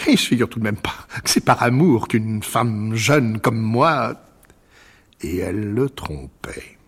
et 0.06 0.16
je 0.16 0.22
figure 0.22 0.49
tout 0.49 0.58
de 0.58 0.64
même 0.64 0.76
pas 0.76 1.06
que 1.22 1.30
c'est 1.30 1.44
par 1.44 1.62
amour 1.62 2.08
qu'une 2.08 2.42
femme 2.42 2.94
jeune 2.94 3.40
comme 3.40 3.60
moi... 3.60 4.14
Et 5.22 5.37
elle 5.37 5.75
le 5.75 5.90
trompait. 5.90 6.78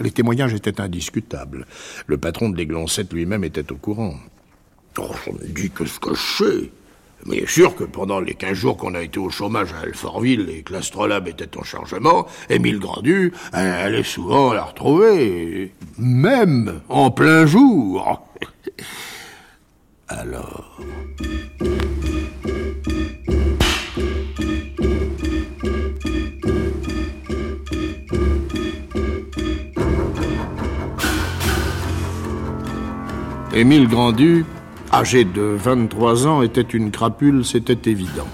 Les 0.00 0.10
témoignages 0.10 0.52
étaient 0.52 0.78
indiscutables. 0.78 1.66
Le 2.06 2.18
patron 2.18 2.50
de 2.50 2.56
l'Aiglon-7 2.56 3.14
lui-même 3.14 3.44
était 3.44 3.72
au 3.72 3.76
courant. 3.76 4.14
Oh, 4.98 5.10
me 5.32 5.48
dis 5.48 5.70
que 5.70 5.86
ce 5.86 5.98
que 5.98 6.14
je. 6.14 6.68
Mais 7.26 7.46
sûr 7.46 7.74
que 7.74 7.84
pendant 7.84 8.20
les 8.20 8.34
quinze 8.34 8.54
jours 8.54 8.76
qu'on 8.76 8.94
a 8.94 9.02
été 9.02 9.18
au 9.18 9.30
chômage 9.30 9.72
à 9.72 9.80
Alfortville 9.80 10.48
et 10.50 10.62
que 10.62 10.72
l'astrolabe 10.72 11.28
était 11.28 11.56
en 11.56 11.62
chargement, 11.62 12.26
Émile 12.48 12.78
Grandu 12.78 13.32
allait 13.52 14.02
souvent 14.02 14.52
la 14.52 14.64
retrouver, 14.64 15.72
même 15.98 16.80
en 16.88 17.10
plein 17.10 17.46
jour. 17.46 18.22
Alors... 20.08 20.80
Émile 33.54 33.88
Grandu 33.88 34.44
âgé 34.92 35.24
de 35.24 35.42
23 35.42 36.26
ans, 36.26 36.42
était 36.42 36.60
une 36.62 36.90
crapule, 36.90 37.44
c'était 37.44 37.90
évident. 37.90 38.26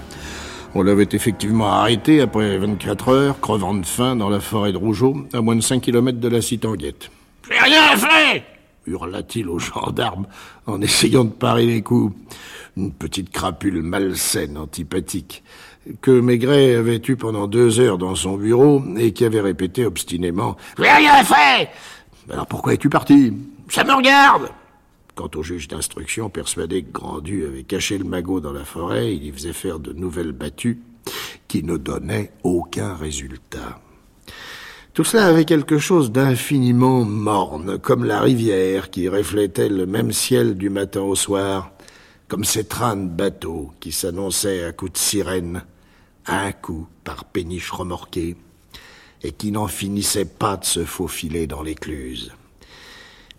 On 0.73 0.83
l'avait 0.83 1.07
effectivement 1.11 1.71
arrêté 1.71 2.21
après 2.21 2.57
24 2.57 3.09
heures, 3.09 3.39
crevant 3.39 3.73
de 3.73 3.85
faim 3.85 4.15
dans 4.15 4.29
la 4.29 4.39
forêt 4.39 4.73
de 4.73 4.77
Rougeau, 4.77 5.15
à 5.33 5.41
moins 5.41 5.55
de 5.55 5.61
5 5.61 5.81
kilomètres 5.81 6.19
de 6.19 6.27
la 6.27 6.41
Citanguette. 6.41 7.09
J'ai 7.49 7.59
rien 7.59 7.95
fait 7.95 8.43
hurla-t-il 8.87 9.49
aux 9.49 9.59
gendarmes 9.59 10.27
en 10.65 10.81
essayant 10.81 11.23
de 11.23 11.31
parer 11.31 11.65
les 11.65 11.81
coups. 11.81 12.15
Une 12.77 12.91
petite 12.91 13.31
crapule 13.31 13.81
malsaine, 13.81 14.57
antipathique, 14.57 15.43
que 16.01 16.11
Maigret 16.11 16.75
avait 16.75 17.01
eue 17.07 17.15
pendant 17.15 17.47
deux 17.47 17.79
heures 17.79 17.97
dans 17.97 18.15
son 18.15 18.37
bureau 18.37 18.83
et 18.97 19.13
qui 19.13 19.23
avait 19.23 19.39
répété 19.39 19.85
obstinément 19.85 20.57
J'ai 20.77 20.89
rien 20.89 21.23
fait 21.23 21.69
Alors 22.31 22.47
pourquoi 22.47 22.73
es-tu 22.73 22.89
parti? 22.89 23.33
Ça 23.69 23.83
me 23.83 23.93
regarde 23.93 24.49
Quant 25.15 25.31
au 25.35 25.43
juge 25.43 25.69
d'instruction, 25.69 26.29
persuadé 26.29 26.83
que 26.83 26.91
Grandu 26.91 27.45
avait 27.45 27.63
caché 27.63 27.97
le 27.97 28.03
magot 28.03 28.41
dans 28.41 28.51
la 28.51 28.65
forêt, 28.65 29.15
il 29.15 29.23
y 29.23 29.31
faisait 29.31 29.53
faire 29.53 29.79
de 29.79 29.93
nouvelles 29.93 30.33
battues 30.33 30.81
qui 31.47 31.63
ne 31.63 31.77
donnaient 31.77 32.33
aucun 32.43 32.93
résultat. 32.93 33.79
Tout 34.93 35.05
cela 35.05 35.27
avait 35.27 35.45
quelque 35.45 35.77
chose 35.77 36.11
d'infiniment 36.11 37.05
morne, 37.05 37.79
comme 37.79 38.03
la 38.03 38.19
rivière 38.19 38.89
qui 38.89 39.07
reflétait 39.07 39.69
le 39.69 39.85
même 39.85 40.11
ciel 40.11 40.57
du 40.57 40.69
matin 40.69 41.01
au 41.01 41.15
soir, 41.15 41.71
comme 42.27 42.43
ces 42.43 42.65
trains 42.65 42.97
de 42.97 43.07
bateaux 43.07 43.71
qui 43.79 43.93
s'annonçaient 43.93 44.65
à 44.65 44.73
coups 44.73 44.93
de 44.93 44.97
sirène, 44.97 45.63
un 46.27 46.51
coup 46.51 46.87
par 47.05 47.23
péniche 47.23 47.71
remorquée, 47.71 48.35
et 49.23 49.31
qui 49.31 49.51
n'en 49.51 49.67
finissaient 49.67 50.25
pas 50.25 50.57
de 50.57 50.65
se 50.65 50.83
faufiler 50.83 51.47
dans 51.47 51.63
l'écluse. 51.63 52.33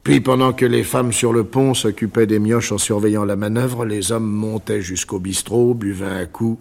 Puis 0.06 0.20
pendant 0.20 0.52
que 0.52 0.64
les 0.64 0.84
femmes 0.84 1.12
sur 1.12 1.32
le 1.32 1.42
pont 1.42 1.74
s'occupaient 1.74 2.28
des 2.28 2.38
mioches 2.38 2.70
en 2.70 2.78
surveillant 2.78 3.24
la 3.24 3.34
manœuvre, 3.34 3.84
les 3.84 4.12
hommes 4.12 4.30
montaient 4.30 4.80
jusqu'au 4.80 5.18
bistrot, 5.18 5.74
buvaient 5.74 6.06
un 6.06 6.26
coup, 6.26 6.60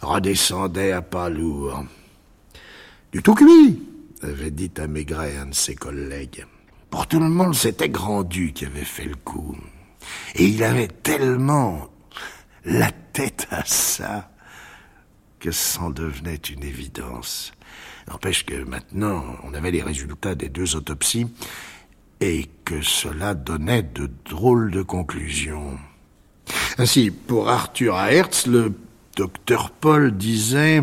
redescendaient 0.00 0.92
à 0.92 1.02
pas 1.02 1.28
lourds. 1.28 1.84
Du 3.12 3.22
tout 3.22 3.34
cuit, 3.34 3.82
avait 4.22 4.50
dit 4.50 4.70
à 4.78 4.86
Maigret 4.86 5.36
un 5.36 5.48
de 5.48 5.54
ses 5.54 5.74
collègues. 5.74 6.46
Pour 6.88 7.06
tout 7.06 7.20
le 7.20 7.28
monde, 7.28 7.54
c'était 7.54 7.90
Grandu 7.90 8.54
qui 8.54 8.64
avait 8.64 8.86
fait 8.86 9.04
le 9.04 9.16
coup. 9.16 9.54
Et 10.36 10.46
il 10.46 10.64
avait 10.64 10.88
tellement 10.88 11.90
la 12.64 12.90
tête 13.12 13.48
à 13.50 13.66
ça 13.66 14.30
que 15.40 15.50
c'en 15.50 15.90
devenait 15.90 16.36
une 16.36 16.64
évidence. 16.64 17.52
N'empêche 18.08 18.46
que 18.46 18.64
maintenant, 18.64 19.36
on 19.44 19.52
avait 19.52 19.72
les 19.72 19.82
résultats 19.82 20.34
des 20.34 20.48
deux 20.48 20.74
autopsies 20.74 21.26
et 22.20 22.46
que 22.64 22.82
cela 22.82 23.34
donnait 23.34 23.82
de 23.82 24.10
drôles 24.28 24.70
de 24.70 24.82
conclusions. 24.82 25.78
Ainsi, 26.78 27.10
pour 27.10 27.48
Arthur 27.48 27.98
Hertz, 27.98 28.46
le 28.46 28.72
docteur 29.16 29.70
Paul 29.70 30.16
disait 30.16 30.82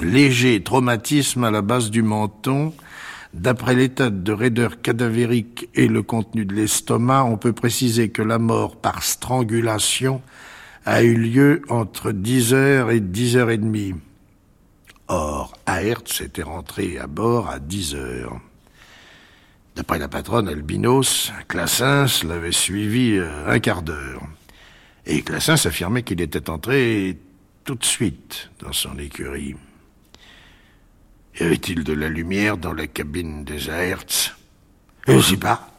léger 0.00 0.62
traumatisme 0.62 1.44
à 1.44 1.50
la 1.50 1.62
base 1.62 1.90
du 1.90 2.02
menton. 2.02 2.72
D'après 3.34 3.74
l'état 3.74 4.10
de 4.10 4.32
raideur 4.32 4.80
cadavérique 4.80 5.68
et 5.74 5.88
le 5.88 6.02
contenu 6.02 6.44
de 6.44 6.54
l'estomac, 6.54 7.24
on 7.24 7.36
peut 7.36 7.52
préciser 7.52 8.08
que 8.08 8.22
la 8.22 8.38
mort 8.38 8.76
par 8.76 9.02
strangulation 9.02 10.22
a 10.86 11.02
eu 11.02 11.14
lieu 11.14 11.62
entre 11.68 12.12
10 12.12 12.54
heures 12.54 12.90
et 12.90 13.00
10 13.00 13.36
heures 13.36 13.50
et 13.50 13.58
demie. 13.58 13.94
Or, 15.08 15.52
Aertz 15.66 16.20
était 16.20 16.42
rentré 16.42 16.98
à 16.98 17.06
bord 17.06 17.48
à 17.48 17.58
10 17.58 17.94
heures. 17.94 18.40
D'après 19.76 19.98
la 19.98 20.08
patronne 20.08 20.48
Albinos, 20.48 21.32
Classens 21.48 22.24
l'avait 22.24 22.50
suivi 22.50 23.18
euh, 23.18 23.46
un 23.46 23.60
quart 23.60 23.82
d'heure. 23.82 24.22
Et 25.04 25.20
Classens 25.20 25.66
affirmait 25.66 26.02
qu'il 26.02 26.22
était 26.22 26.48
entré 26.48 27.18
tout 27.62 27.74
de 27.74 27.84
suite 27.84 28.50
dans 28.58 28.72
son 28.72 28.98
écurie. 28.98 29.54
Y 31.38 31.42
avait-il 31.42 31.84
de 31.84 31.92
la 31.92 32.08
lumière 32.08 32.56
dans 32.56 32.72
la 32.72 32.86
cabine 32.86 33.44
des 33.44 33.68
Aerts 33.68 34.34
Je 35.06 35.12
ne 35.12 35.36
pas. 35.36 35.70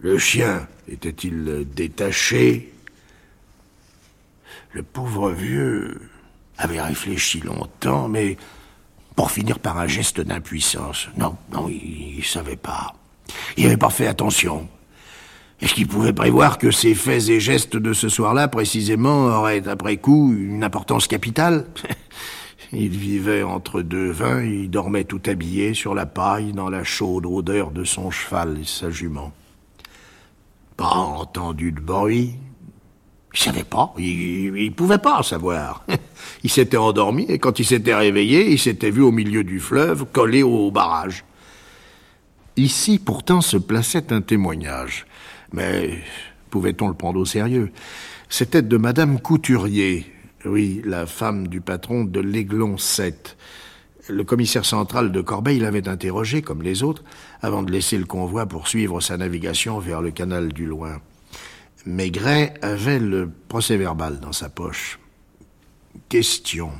Le 0.00 0.18
chien 0.18 0.66
était-il 0.88 1.68
détaché? 1.72 2.72
Le 4.72 4.82
pauvre 4.82 5.30
vieux 5.30 6.00
avait 6.58 6.82
réfléchi 6.82 7.40
longtemps, 7.40 8.08
mais 8.08 8.36
pour 9.16 9.30
finir 9.30 9.58
par 9.58 9.78
un 9.78 9.86
geste 9.86 10.20
d'impuissance. 10.20 11.08
Non, 11.16 11.36
non, 11.52 11.68
il, 11.68 12.18
ne 12.18 12.22
savait 12.22 12.56
pas. 12.56 12.94
Il 13.56 13.64
n'avait 13.64 13.76
pas 13.76 13.90
fait 13.90 14.06
attention. 14.06 14.68
Est-ce 15.60 15.74
qu'il 15.74 15.86
pouvait 15.86 16.12
prévoir 16.12 16.58
que 16.58 16.70
ces 16.70 16.94
faits 16.94 17.28
et 17.28 17.38
gestes 17.38 17.76
de 17.76 17.92
ce 17.92 18.08
soir-là, 18.08 18.48
précisément, 18.48 19.26
auraient, 19.26 19.68
après 19.68 19.96
coup, 19.96 20.34
une 20.36 20.64
importance 20.64 21.06
capitale? 21.06 21.66
Il 22.74 22.88
vivait 22.88 23.42
entre 23.42 23.82
deux 23.82 24.10
vins, 24.10 24.42
il 24.42 24.70
dormait 24.70 25.04
tout 25.04 25.20
habillé 25.26 25.74
sur 25.74 25.94
la 25.94 26.06
paille 26.06 26.52
dans 26.52 26.70
la 26.70 26.84
chaude 26.84 27.26
odeur 27.26 27.70
de 27.70 27.84
son 27.84 28.10
cheval 28.10 28.60
et 28.62 28.64
sa 28.64 28.90
jument. 28.90 29.30
Pas 30.78 30.94
entendu 30.94 31.70
de 31.70 31.80
bruit. 31.80 32.36
Il 33.34 33.40
savait 33.40 33.64
pas, 33.64 33.94
il, 33.98 34.56
il 34.56 34.72
pouvait 34.72 34.98
pas 34.98 35.22
savoir. 35.22 35.84
Il 36.44 36.50
s'était 36.50 36.76
endormi 36.76 37.24
et 37.28 37.38
quand 37.38 37.60
il 37.60 37.64
s'était 37.64 37.94
réveillé, 37.94 38.50
il 38.50 38.58
s'était 38.58 38.90
vu 38.90 39.00
au 39.02 39.12
milieu 39.12 39.44
du 39.44 39.60
fleuve, 39.60 40.06
collé 40.12 40.42
au 40.42 40.72
barrage. 40.72 41.24
Ici, 42.56 42.98
pourtant, 42.98 43.40
se 43.40 43.56
plaçait 43.56 44.12
un 44.12 44.20
témoignage. 44.20 45.06
Mais 45.52 45.98
pouvait-on 46.50 46.88
le 46.88 46.94
prendre 46.94 47.20
au 47.20 47.24
sérieux? 47.24 47.70
C'était 48.28 48.62
de 48.62 48.76
Madame 48.76 49.20
Couturier, 49.20 50.06
oui, 50.44 50.82
la 50.84 51.06
femme 51.06 51.48
du 51.48 51.60
patron 51.60 52.04
de 52.04 52.20
l'Aiglon 52.20 52.76
7. 52.76 53.36
Le 54.08 54.24
commissaire 54.24 54.64
central 54.64 55.12
de 55.12 55.20
Corbeil 55.20 55.60
l'avait 55.60 55.88
interrogé, 55.88 56.42
comme 56.42 56.62
les 56.62 56.82
autres, 56.82 57.04
avant 57.40 57.62
de 57.62 57.70
laisser 57.70 57.98
le 57.98 58.04
convoi 58.04 58.46
poursuivre 58.46 59.00
sa 59.00 59.16
navigation 59.16 59.78
vers 59.78 60.02
le 60.02 60.10
canal 60.10 60.52
du 60.52 60.66
Loing. 60.66 61.00
Maigret 61.84 62.54
avait 62.62 63.00
le 63.00 63.28
procès-verbal 63.48 64.20
dans 64.20 64.32
sa 64.32 64.48
poche. 64.48 65.00
Question. 66.08 66.70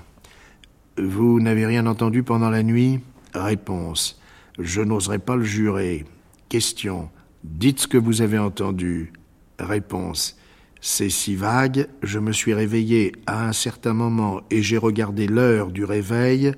Vous 0.97 1.41
n'avez 1.41 1.67
rien 1.67 1.87
entendu 1.87 2.23
pendant 2.23 2.51
la 2.51 2.63
nuit? 2.63 3.01
Réponse. 3.35 4.21
Je 4.59 4.81
n'oserais 4.81 5.19
pas 5.19 5.35
le 5.35 5.43
jurer. 5.43 6.05
Question. 6.49 7.11
Dites 7.43 7.81
ce 7.81 7.89
que 7.89 7.99
vous 7.99 8.23
avez 8.23 8.39
entendu. 8.39 9.13
Réponse. 9.59 10.37
C'est 10.81 11.11
si 11.11 11.35
vague, 11.35 11.89
je 12.03 12.19
me 12.21 12.33
suis 12.33 12.55
réveillé 12.55 13.13
à 13.27 13.49
un 13.49 13.53
certain 13.53 13.95
moment 13.95 14.43
et 14.51 14.63
j'ai 14.63 14.79
regardé 14.79 15.27
l'heure 15.27 15.71
du 15.73 15.85
réveil. 15.85 16.53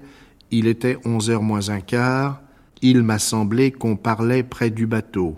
Il 0.51 0.67
était 0.67 0.99
onze 1.07 1.31
heures 1.31 1.43
moins 1.43 1.71
un 1.71 1.81
quart. 1.81 2.43
Il 2.83 3.03
m'a 3.03 3.19
semblé 3.19 3.73
qu'on 3.73 3.97
parlait 3.97 4.43
près 4.43 4.69
du 4.69 4.87
bateau. 4.87 5.35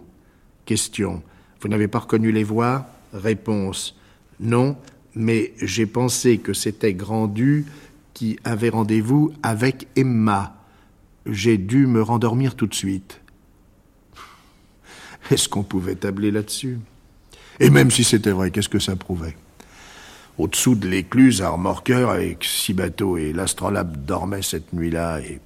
Question. 0.65 1.23
Vous 1.61 1.69
n'avez 1.69 1.87
pas 1.87 2.01
reconnu 2.01 2.33
les 2.33 2.45
voix? 2.45 2.87
Réponse. 3.17 3.97
Non, 4.41 4.77
mais 5.15 5.55
j'ai 5.61 5.87
pensé 5.87 6.39
que 6.39 6.53
c'était 6.53 6.95
Grandu 6.95 7.67
qui 8.15 8.39
avait 8.45 8.69
rendez-vous 8.69 9.33
avec 9.43 9.89
Emma. 9.97 10.57
J'ai 11.27 11.59
dû 11.59 11.87
me 11.87 12.03
rendormir 12.03 12.55
tout 12.55 12.67
de 12.67 12.75
suite. 12.75 13.21
Est-ce 15.31 15.49
qu'on 15.49 15.63
pouvait 15.63 15.97
tabler 15.97 16.31
là-dessus? 16.31 16.79
Et 17.59 17.71
même 17.71 17.91
si 17.91 18.05
c'était 18.05 18.31
vrai, 18.31 18.51
qu'est-ce 18.51 18.69
que 18.69 18.79
ça 18.79 18.97
prouvait? 18.97 19.37
Au-dessous 20.39 20.75
de 20.75 20.87
l'écluse 20.87 21.41
à 21.41 21.49
remorqueur, 21.49 22.11
avec 22.11 22.45
six 22.45 22.75
bateaux, 22.75 23.17
et 23.17 23.33
l'astrolabe 23.33 24.05
dormait 24.05 24.43
cette 24.43 24.73
nuit-là, 24.75 25.21
et... 25.21 25.41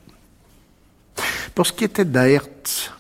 Pour 1.55 1.67
ce 1.67 1.73
qui 1.73 1.85
était 1.85 2.05
d'Aertz, 2.05 2.91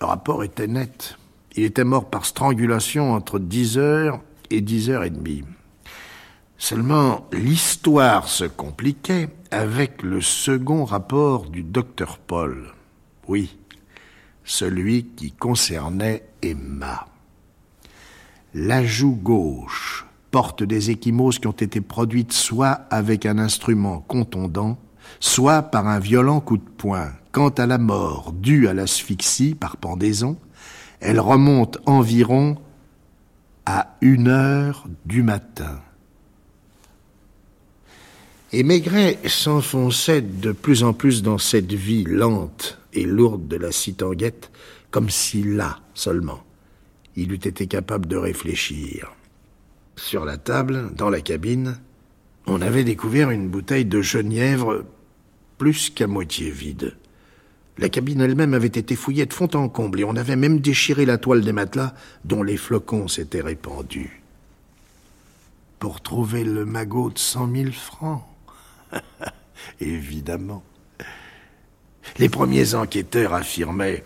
le 0.00 0.06
rapport 0.06 0.44
était 0.44 0.66
net. 0.66 1.16
Il 1.56 1.64
était 1.64 1.84
mort 1.84 2.08
par 2.08 2.24
strangulation 2.24 3.12
entre 3.12 3.38
dix 3.38 3.76
heures 3.78 4.20
et 4.50 4.60
dix 4.60 4.90
heures 4.90 5.04
et 5.04 5.10
demie. 5.10 5.44
Seulement, 6.56 7.26
l'histoire 7.32 8.28
se 8.28 8.44
compliquait 8.44 9.28
avec 9.50 10.02
le 10.02 10.20
second 10.20 10.84
rapport 10.84 11.50
du 11.50 11.62
docteur 11.62 12.18
Paul. 12.18 12.72
Oui, 13.28 13.58
celui 14.44 15.06
qui 15.06 15.32
concernait 15.32 16.24
Emma. 16.40 17.06
La 18.54 18.84
joue 18.84 19.16
gauche 19.16 20.06
porte 20.30 20.62
des 20.62 20.90
échymoses 20.90 21.38
qui 21.38 21.46
ont 21.46 21.52
été 21.52 21.80
produites 21.80 22.32
soit 22.32 22.86
avec 22.90 23.26
un 23.26 23.38
instrument 23.38 24.00
contondant, 24.00 24.78
soit 25.20 25.62
par 25.62 25.88
un 25.88 25.98
violent 25.98 26.40
coup 26.40 26.56
de 26.56 26.62
poing. 26.62 27.12
Quant 27.32 27.50
à 27.50 27.66
la 27.66 27.78
mort 27.78 28.32
due 28.32 28.68
à 28.68 28.74
l'asphyxie 28.74 29.54
par 29.54 29.76
pendaison, 29.76 30.36
elle 31.02 31.20
remonte 31.20 31.78
environ 31.86 32.56
à 33.66 33.96
une 34.00 34.28
heure 34.28 34.86
du 35.04 35.22
matin. 35.22 35.80
Et 38.52 38.62
Maigret 38.62 39.18
s'enfonçait 39.26 40.22
de 40.22 40.52
plus 40.52 40.82
en 40.82 40.92
plus 40.92 41.22
dans 41.22 41.38
cette 41.38 41.72
vie 41.72 42.04
lente 42.04 42.78
et 42.92 43.04
lourde 43.04 43.48
de 43.48 43.56
la 43.56 43.72
citanguette, 43.72 44.50
comme 44.90 45.10
si 45.10 45.42
là 45.42 45.80
seulement 45.94 46.42
il 47.16 47.32
eût 47.32 47.36
été 47.36 47.66
capable 47.66 48.06
de 48.06 48.16
réfléchir. 48.16 49.12
Sur 49.96 50.24
la 50.24 50.38
table, 50.38 50.90
dans 50.96 51.10
la 51.10 51.20
cabine, 51.20 51.78
on 52.46 52.62
avait 52.62 52.84
découvert 52.84 53.30
une 53.30 53.48
bouteille 53.48 53.84
de 53.84 54.00
genièvre 54.00 54.84
plus 55.58 55.90
qu'à 55.90 56.06
moitié 56.06 56.50
vide. 56.50 56.96
La 57.78 57.88
cabine 57.88 58.20
elle-même 58.20 58.54
avait 58.54 58.66
été 58.66 58.94
fouillée 58.96 59.26
de 59.26 59.32
fond 59.32 59.48
en 59.54 59.68
comble 59.68 60.00
et 60.00 60.04
on 60.04 60.16
avait 60.16 60.36
même 60.36 60.60
déchiré 60.60 61.06
la 61.06 61.18
toile 61.18 61.42
des 61.42 61.52
matelas 61.52 61.94
dont 62.24 62.42
les 62.42 62.56
flocons 62.56 63.08
s'étaient 63.08 63.40
répandus. 63.40 64.22
Pour 65.78 66.00
trouver 66.00 66.44
le 66.44 66.64
magot 66.64 67.10
de 67.10 67.18
cent 67.18 67.46
mille 67.46 67.72
francs. 67.72 68.22
Évidemment. 69.80 70.62
Les 72.18 72.28
premiers 72.28 72.74
enquêteurs 72.74 73.32
affirmaient 73.32 74.04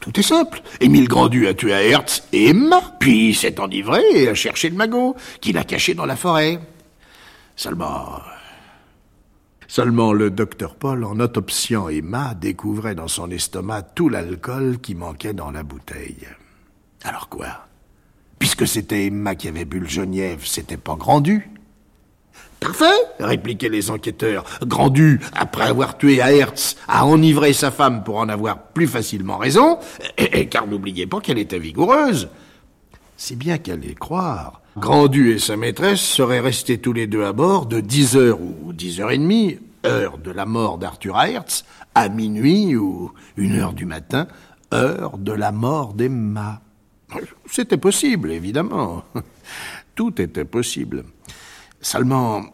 Tout 0.00 0.18
est 0.18 0.24
simple. 0.24 0.60
Émile 0.80 1.08
Grandu 1.08 1.46
a 1.46 1.54
tué 1.54 1.72
à 1.72 1.82
Hertz 1.82 2.24
et 2.32 2.48
Emma, 2.48 2.96
puis 2.98 3.34
s'est 3.34 3.60
enivré 3.60 4.02
et 4.12 4.28
a 4.28 4.34
cherché 4.34 4.68
le 4.68 4.76
magot, 4.76 5.14
qu'il 5.40 5.56
a 5.56 5.64
caché 5.64 5.94
dans 5.94 6.06
la 6.06 6.16
forêt. 6.16 6.58
Seulement. 7.56 8.20
Seulement 9.66 10.12
le 10.12 10.30
docteur 10.30 10.74
Paul, 10.76 11.04
en 11.04 11.20
autopsiant 11.20 11.88
Emma, 11.88 12.34
découvrait 12.34 12.94
dans 12.94 13.08
son 13.08 13.30
estomac 13.30 13.82
tout 13.82 14.08
l'alcool 14.08 14.78
qui 14.78 14.94
manquait 14.94 15.32
dans 15.32 15.50
la 15.50 15.62
bouteille. 15.62 16.26
Alors 17.02 17.28
quoi? 17.28 17.66
Puisque 18.38 18.66
c'était 18.66 19.06
Emma 19.06 19.34
qui 19.34 19.48
avait 19.48 19.64
bu 19.64 19.80
le 19.80 19.88
genièvre, 19.88 20.46
c'était 20.46 20.76
pas 20.76 20.96
Grandu? 20.96 21.48
Parfait, 22.60 22.84
répliquaient 23.20 23.68
les 23.68 23.90
enquêteurs. 23.90 24.44
Grandu, 24.62 25.20
après 25.34 25.64
avoir 25.64 25.98
tué 25.98 26.16
Hertz, 26.16 26.76
a 26.88 27.06
enivré 27.06 27.52
sa 27.52 27.70
femme 27.70 28.04
pour 28.04 28.16
en 28.16 28.28
avoir 28.28 28.58
plus 28.58 28.86
facilement 28.86 29.36
raison, 29.36 29.78
car 30.50 30.66
n'oubliez 30.66 31.06
pas 31.06 31.20
qu'elle 31.20 31.38
était 31.38 31.58
vigoureuse. 31.58 32.28
Si 33.24 33.36
bien 33.36 33.56
qu'elle 33.56 33.82
allait 33.82 33.94
croire. 33.94 34.60
Grandu 34.76 35.32
et 35.32 35.38
sa 35.38 35.56
maîtresse 35.56 36.02
seraient 36.02 36.40
restés 36.40 36.76
tous 36.76 36.92
les 36.92 37.06
deux 37.06 37.24
à 37.24 37.32
bord 37.32 37.64
de 37.64 37.80
10 37.80 38.16
heures 38.18 38.38
ou 38.38 38.74
10 38.74 39.00
heures 39.00 39.12
et 39.12 39.16
demie, 39.16 39.58
heure 39.86 40.18
de 40.18 40.30
la 40.30 40.44
mort 40.44 40.76
d'Arthur 40.76 41.18
Hertz, 41.18 41.64
à 41.94 42.10
minuit 42.10 42.76
ou 42.76 43.12
une 43.38 43.54
heure 43.54 43.72
du 43.72 43.86
matin, 43.86 44.28
heure 44.74 45.16
de 45.16 45.32
la 45.32 45.52
mort 45.52 45.94
d'Emma. 45.94 46.60
C'était 47.50 47.78
possible, 47.78 48.30
évidemment. 48.30 49.04
Tout 49.94 50.20
était 50.20 50.44
possible. 50.44 51.04
Seulement, 51.80 52.44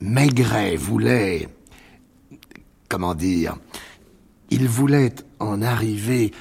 Maigret 0.00 0.74
voulait, 0.74 1.48
comment 2.88 3.14
dire, 3.14 3.56
il 4.50 4.66
voulait 4.66 5.14
en 5.38 5.62
arriver 5.62 6.32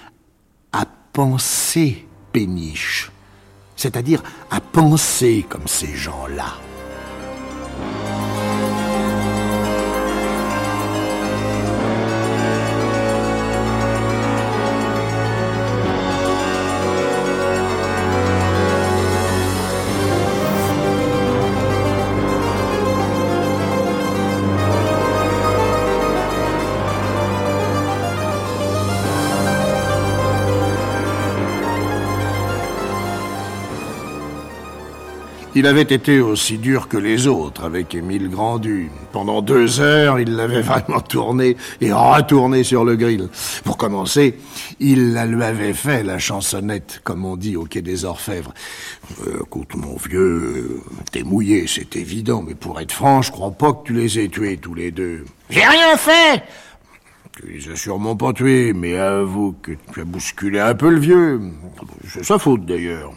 à 0.71 0.87
penser 1.13 2.07
péniche, 2.33 3.11
c'est-à-dire 3.77 4.21
à 4.51 4.59
penser 4.59 5.45
comme 5.47 5.67
ces 5.67 5.95
gens-là. 5.95 6.66
Il 35.57 35.65
avait 35.65 35.81
été 35.81 36.19
aussi 36.19 36.59
dur 36.59 36.87
que 36.87 36.97
les 36.97 37.25
autres 37.25 37.63
avec 37.63 37.95
Émile 37.95 38.29
Grandu. 38.29 38.91
Pendant 39.11 39.41
deux 39.41 39.79
heures, 39.79 40.19
il 40.19 40.35
l'avait 40.35 40.61
vraiment 40.73 40.99
tourné 40.99 41.57
et 41.81 41.91
retourné 41.91 42.63
sur 42.63 42.85
le 42.85 42.95
grill. 42.95 43.27
Pour 43.63 43.75
commencer, 43.75 44.35
il 44.79 45.15
lui 45.15 45.43
avait 45.43 45.73
fait, 45.73 46.03
la 46.03 46.19
chansonnette, 46.19 47.01
comme 47.03 47.25
on 47.25 47.35
dit 47.35 47.55
au 47.55 47.63
quai 47.63 47.81
des 47.81 48.05
Orfèvres. 48.05 48.53
Euh, 49.25 49.39
écoute, 49.41 49.73
mon 49.75 49.95
vieux, 49.95 50.19
euh, 50.21 50.83
t'es 51.11 51.23
mouillé, 51.23 51.65
c'est 51.65 51.95
évident, 51.95 52.43
mais 52.47 52.53
pour 52.53 52.79
être 52.79 52.91
franc, 52.91 53.23
je 53.23 53.31
crois 53.31 53.49
pas 53.49 53.73
que 53.73 53.87
tu 53.87 53.93
les 53.93 54.19
aies 54.19 54.27
tués 54.27 54.57
tous 54.57 54.75
les 54.75 54.91
deux. 54.91 55.25
J'ai 55.49 55.65
rien 55.65 55.97
fait 55.97 56.43
tu 57.35 57.51
les 57.51 57.71
as 57.71 57.75
sûrement 57.75 58.15
pas 58.15 58.33
tués, 58.33 58.73
mais 58.73 58.97
avoue 58.97 59.55
que 59.61 59.71
tu 59.93 60.01
as 60.01 60.05
bousculé 60.05 60.59
un 60.59 60.73
peu 60.73 60.89
le 60.89 60.99
vieux. 60.99 61.39
C'est 62.07 62.23
sa 62.23 62.39
faute 62.39 62.65
d'ailleurs. 62.65 63.11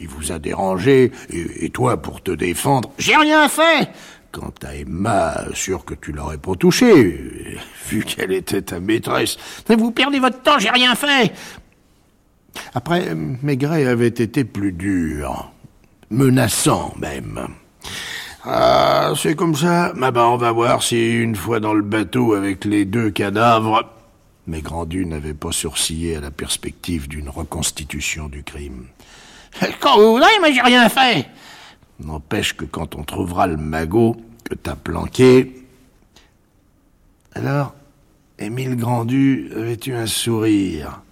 Il 0.00 0.08
vous 0.08 0.32
a 0.32 0.38
dérangé, 0.38 1.12
et, 1.30 1.70
toi, 1.70 2.00
pour 2.00 2.22
te 2.22 2.30
défendre... 2.30 2.90
J'ai 2.98 3.16
rien 3.16 3.48
fait 3.48 3.90
Quant 4.32 4.52
à 4.64 4.74
Emma, 4.74 5.44
sûr 5.54 5.84
que 5.84 5.94
tu 5.94 6.10
l'aurais 6.10 6.38
pas 6.38 6.56
touchée, 6.56 7.58
vu 7.88 8.02
qu'elle 8.02 8.32
était 8.32 8.62
ta 8.62 8.80
maîtresse. 8.80 9.36
Vous 9.68 9.92
perdez 9.92 10.18
votre 10.18 10.42
temps, 10.42 10.58
j'ai 10.58 10.70
rien 10.70 10.94
fait 10.96 11.32
Après, 12.74 13.14
Maigret 13.14 13.86
avait 13.86 14.08
été 14.08 14.44
plus 14.44 14.72
dur, 14.72 15.52
menaçant 16.10 16.94
même. 16.98 17.46
Ah, 18.44 19.12
c'est 19.16 19.34
comme 19.36 19.54
ça. 19.54 19.94
Ah 20.02 20.10
ben, 20.10 20.24
on 20.24 20.36
va 20.36 20.52
voir 20.52 20.82
si 20.82 21.14
une 21.14 21.34
fois 21.34 21.60
dans 21.60 21.72
le 21.72 21.82
bateau 21.82 22.34
avec 22.34 22.64
les 22.64 22.84
deux 22.84 23.10
cadavres... 23.10 23.90
Mais 24.46 24.60
Grandu 24.60 25.06
n'avait 25.06 25.32
pas 25.32 25.52
sourcillé 25.52 26.16
à 26.16 26.20
la 26.20 26.30
perspective 26.30 27.08
d'une 27.08 27.30
reconstitution 27.30 28.28
du 28.28 28.42
crime. 28.42 28.88
Quand 29.80 29.98
vous 29.98 30.14
voudrez, 30.14 30.38
mais 30.42 30.52
j'ai 30.52 30.60
rien 30.60 30.88
fait. 30.88 31.26
N'empêche 32.00 32.56
que 32.56 32.64
quand 32.64 32.96
on 32.96 33.04
trouvera 33.04 33.46
le 33.46 33.56
magot 33.56 34.16
que 34.44 34.54
t'as 34.54 34.74
planqué... 34.74 35.60
Alors, 37.36 37.74
Émile 38.38 38.76
Grandu 38.76 39.50
avait 39.54 39.78
eu 39.86 39.92
un 39.92 40.06
sourire? 40.06 41.02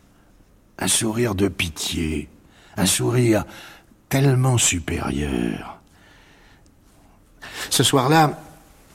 Un 0.78 0.88
sourire 0.88 1.34
de 1.34 1.48
pitié. 1.48 2.28
Un 2.76 2.86
sourire 2.86 3.44
tellement 4.08 4.58
supérieur. 4.58 5.80
Ce 7.70 7.82
soir-là, 7.82 8.40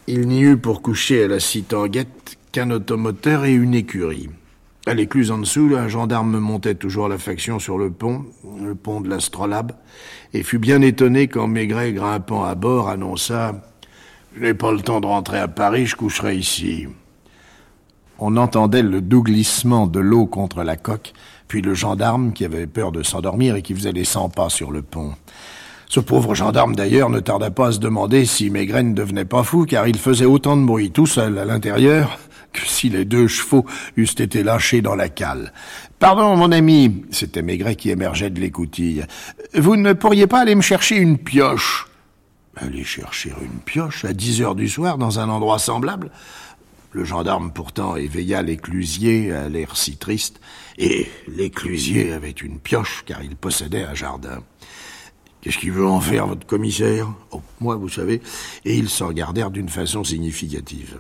il 0.08 0.28
n'y 0.28 0.42
eut 0.42 0.58
pour 0.58 0.82
coucher 0.82 1.24
à 1.24 1.28
la 1.28 1.40
Citanguette 1.40 2.38
qu'un 2.52 2.72
automoteur 2.72 3.46
et 3.46 3.54
une 3.54 3.74
écurie. 3.74 4.30
À 4.88 4.94
l'écluse 4.94 5.32
en 5.32 5.40
dessous, 5.40 5.74
un 5.78 5.90
gendarme 5.90 6.40
montait 6.40 6.74
toujours 6.74 7.10
la 7.10 7.18
faction 7.18 7.60
sur 7.60 7.78
le 7.78 7.92
pont, 7.92 8.24
le 8.64 8.74
pont 8.74 9.02
de 9.02 9.10
l'Astrolabe, 9.10 9.74
et 10.34 10.44
fut 10.44 10.60
bien 10.60 10.82
étonné 10.82 11.28
quand 11.28 11.46
Maigret, 11.46 11.92
grimpant 11.92 12.46
à 12.46 12.56
bord, 12.56 12.88
annonça 12.88 13.54
Je 14.34 14.44
n'ai 14.44 14.54
pas 14.54 14.72
le 14.72 14.80
temps 14.80 15.02
de 15.02 15.06
rentrer 15.06 15.40
à 15.40 15.50
Paris, 15.50 15.88
je 15.88 15.98
coucherai 15.98 16.38
ici. 16.38 16.88
On 18.18 18.38
entendait 18.38 18.82
le 18.82 19.02
doux 19.02 19.24
glissement 19.24 19.88
de 19.88 20.00
l'eau 20.00 20.26
contre 20.26 20.64
la 20.64 20.78
coque, 20.78 21.12
puis 21.50 21.62
le 21.62 21.74
gendarme 21.74 22.32
qui 22.32 22.46
avait 22.46 22.66
peur 22.66 22.94
de 22.94 23.04
s'endormir 23.04 23.58
et 23.58 23.64
qui 23.64 23.76
faisait 23.76 23.92
les 23.92 24.06
cent 24.06 24.30
pas 24.30 24.48
sur 24.48 24.72
le 24.72 24.84
pont. 24.84 25.16
Ce 25.90 26.00
pauvre 26.00 26.34
gendarme, 26.34 26.78
d'ailleurs, 26.78 27.10
ne 27.10 27.20
tarda 27.20 27.52
pas 27.52 27.68
à 27.68 27.72
se 27.74 27.80
demander 27.80 28.26
si 28.26 28.50
Maigret 28.50 28.84
ne 28.84 28.94
devenait 28.94 29.26
pas 29.26 29.44
fou, 29.44 29.66
car 29.66 29.86
il 29.86 29.98
faisait 29.98 30.24
autant 30.24 30.56
de 30.56 30.66
bruit 30.66 30.92
tout 30.92 31.08
seul 31.08 31.38
à 31.40 31.44
l'intérieur 31.44 32.18
si 32.66 32.90
les 32.90 33.06
deux 33.06 33.28
chevaux 33.28 33.66
eussent 33.96 34.20
été 34.20 34.44
lâchés 34.44 34.82
dans 34.82 34.96
la 34.96 35.10
cale. 35.10 35.54
Pardon, 36.00 36.36
mon 36.36 36.52
ami, 36.52 37.04
c'était 37.12 37.42
Maigret 37.42 37.76
qui 37.76 37.90
émergeait 37.90 38.30
de 38.30 38.40
l'écoutille. 38.40 39.06
Vous 39.54 39.76
ne 39.76 39.94
pourriez 39.94 40.28
pas 40.28 40.40
aller 40.40 40.56
me 40.56 40.62
chercher 40.62 40.96
une 40.96 41.18
pioche? 41.18 41.88
Aller 42.56 42.84
chercher 42.84 43.34
une 43.42 43.60
pioche 43.60 44.06
à 44.06 44.14
dix 44.14 44.42
heures 44.42 44.56
du 44.56 44.68
soir 44.68 44.98
dans 44.98 45.20
un 45.20 45.30
endroit 45.30 45.60
semblable? 45.60 46.12
Le 46.92 47.04
gendarme 47.04 47.52
pourtant 47.52 47.96
éveilla 47.96 48.42
l'éclusier 48.42 49.32
à 49.32 49.50
l'air 49.50 49.78
si 49.78 49.98
triste, 49.98 50.40
et 50.78 51.08
l'éclusier 51.28 52.14
avait 52.14 52.32
une 52.32 52.60
pioche 52.60 53.04
car 53.06 53.22
il 53.22 53.36
possédait 53.36 53.84
un 53.84 53.94
jardin. 53.94 54.40
Qu'est-ce 55.42 55.60
qu'il 55.60 55.72
veut 55.72 55.88
en 55.88 56.02
faire, 56.02 56.28
votre 56.28 56.48
commissaire? 56.48 57.08
Oh, 57.32 57.42
moi, 57.60 57.76
vous 57.76 57.90
savez. 57.90 58.22
Et 58.66 58.76
ils 58.76 58.90
se 58.90 59.04
regardèrent 59.04 59.52
d'une 59.52 59.70
façon 59.70 60.04
significative. 60.04 61.00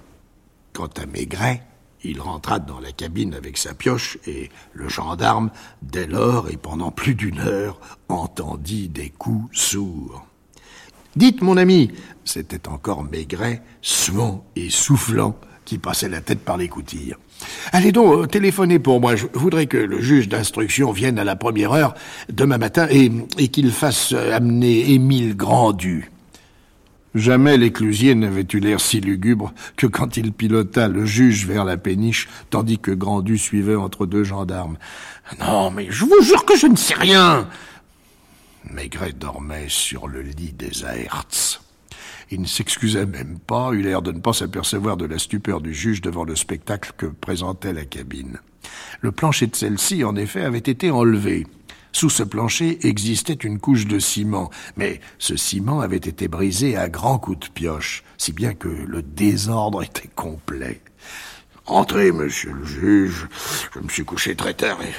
Quant 0.78 0.90
à 1.02 1.08
Maigret, 1.08 1.64
il 2.04 2.22
rentra 2.22 2.60
dans 2.60 2.80
la 2.80 2.92
cabine 2.92 3.34
avec 3.34 3.58
sa 3.58 3.74
pioche 3.74 4.20
et 4.28 4.52
le 4.74 4.88
gendarme, 4.88 5.50
dès 5.82 6.06
lors 6.06 6.52
et 6.52 6.56
pendant 6.56 6.92
plus 6.92 7.16
d'une 7.16 7.40
heure, 7.40 7.80
entendit 8.10 8.88
des 8.88 9.10
coups 9.10 9.50
sourds. 9.58 10.28
Dites, 11.16 11.42
mon 11.42 11.58
ami, 11.58 11.94
c'était 12.26 12.68
encore 12.68 13.04
Maigret, 13.04 13.64
suant 13.82 14.46
et 14.56 14.70
soufflant, 14.70 15.36
qui 15.66 15.80
passait 15.80 16.10
la 16.10 16.22
tête 16.22 16.42
par 16.42 16.58
l'écoutille. 16.58 17.16
Allez 17.72 17.92
donc, 17.92 18.14
euh, 18.14 18.26
téléphonez 18.28 18.78
pour 18.78 19.02
moi. 19.02 19.16
Je 19.16 19.26
voudrais 19.34 19.66
que 19.66 19.78
le 19.78 20.00
juge 20.00 20.30
d'instruction 20.30 20.92
vienne 20.92 21.18
à 21.18 21.24
la 21.24 21.36
première 21.36 21.72
heure 21.72 21.96
demain 22.32 22.60
matin 22.60 22.88
et, 22.92 23.10
qu'il 23.48 23.72
fasse 23.72 24.14
euh, 24.14 24.32
amener 24.32 24.92
Émile 24.92 25.36
Grandu. 25.36 26.12
Jamais 27.16 27.58
l'éclusier 27.58 28.16
n'avait 28.16 28.46
eu 28.54 28.60
l'air 28.60 28.80
si 28.80 29.00
lugubre 29.00 29.54
que 29.76 29.88
quand 29.88 30.18
il 30.18 30.34
pilota 30.34 30.88
le 30.88 31.06
juge 31.06 31.46
vers 31.46 31.66
la 31.66 31.78
péniche, 31.78 32.28
tandis 32.50 32.80
que 32.80 32.92
Grandu 32.92 33.38
suivait 33.38 33.76
entre 33.76 34.06
deux 34.06 34.24
gendarmes. 34.24 34.78
Non, 35.40 35.72
mais 35.72 35.88
je 35.90 36.06
vous 36.06 36.22
jure 36.22 36.46
que 36.46 36.58
je 36.58 36.68
ne 36.68 36.76
sais 36.76 36.96
rien. 36.96 37.48
Maigret 38.72 39.14
dormait 39.14 39.70
sur 39.70 40.08
le 40.08 40.22
lit 40.22 40.54
des 40.54 40.84
Aerts. 40.84 41.62
Il 42.30 42.42
ne 42.42 42.48
s'excusait 42.48 43.06
même 43.06 43.40
pas, 43.40 43.72
eut 43.72 43.82
l'air 43.82 44.02
de 44.02 44.12
ne 44.12 44.20
pas 44.20 44.34
s'apercevoir 44.34 44.98
de 44.98 45.06
la 45.06 45.18
stupeur 45.18 45.62
du 45.62 45.74
juge 45.74 46.02
devant 46.02 46.26
le 46.26 46.36
spectacle 46.36 46.92
que 46.98 47.06
présentait 47.06 47.72
la 47.72 47.86
cabine. 47.86 48.40
Le 49.00 49.14
plancher 49.14 49.48
de 49.48 49.56
celle-ci, 49.56 50.04
en 50.04 50.16
effet, 50.18 50.42
avait 50.42 50.58
été 50.58 50.92
enlevé. 50.92 51.48
Sous 51.92 52.10
ce 52.10 52.24
plancher 52.24 52.88
existait 52.88 53.34
une 53.34 53.60
couche 53.60 53.88
de 53.88 54.00
ciment, 54.00 54.50
mais 54.76 55.00
ce 55.18 55.36
ciment 55.36 55.82
avait 55.82 55.98
été 55.98 56.28
brisé 56.28 56.78
à 56.78 56.90
grands 56.90 57.20
coups 57.20 57.48
de 57.48 57.52
pioche, 57.54 58.04
si 58.18 58.34
bien 58.34 58.54
que 58.54 58.68
le 58.68 59.02
désordre 59.02 59.84
était 59.84 60.10
complet. 60.16 60.82
Entrez, 61.66 62.12
monsieur 62.12 62.54
le 62.54 62.66
juge. 62.66 63.28
Je 63.74 63.80
me 63.80 63.90
suis 63.90 64.06
couché 64.06 64.36
très 64.36 64.54
tard 64.54 64.80
et 64.82 64.94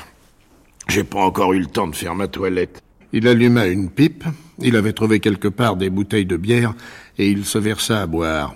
j'ai 0.89 1.05
pas 1.05 1.21
encore 1.21 1.53
eu 1.53 1.61
le 1.61 1.67
temps 1.67 1.87
de 1.87 1.95
faire 1.95 2.15
ma 2.15 2.29
toilette. 2.29 2.83
Il 3.13 3.29
alluma 3.29 3.67
une 3.67 3.91
pipe, 3.91 4.25
il 4.59 4.77
avait 4.77 4.93
trouvé 4.93 5.21
quelque 5.21 5.49
part 5.49 5.77
des 5.77 5.91
bouteilles 5.91 6.27
de 6.27 6.37
bière, 6.37 6.75
et 7.17 7.29
il 7.31 7.45
se 7.45 7.59
versa 7.59 8.03
à 8.03 8.07
boire. 8.07 8.55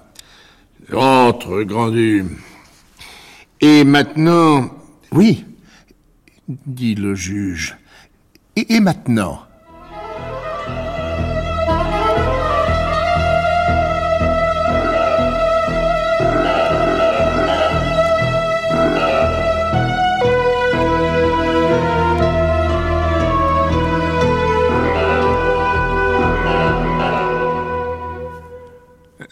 Entre, 0.92 1.62
Grandu. 1.62 2.24
Et 3.60 3.84
maintenant. 3.84 4.70
Oui, 5.10 5.44
dit 6.48 6.94
le 6.94 7.14
juge. 7.14 7.76
Et, 8.54 8.80
maintenant 8.80 9.40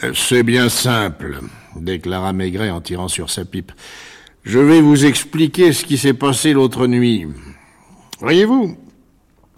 euh, 0.03 0.13
C'est 0.15 0.43
bien 0.43 0.71
simple, 0.71 1.41
déclara 1.77 2.33
Maigret 2.33 2.71
en 2.71 2.81
tirant 2.81 3.09
sur 3.09 3.29
sa 3.29 3.45
pipe. 3.45 3.73
Je 4.45 4.59
vais 4.59 4.81
vous 4.81 5.05
expliquer 5.05 5.75
ce 5.75 5.85
qui 5.85 5.99
s'est 5.99 6.15
passé 6.15 6.55
l'autre 6.55 6.87
nuit. 6.87 7.27
Voyez-vous, 8.21 8.79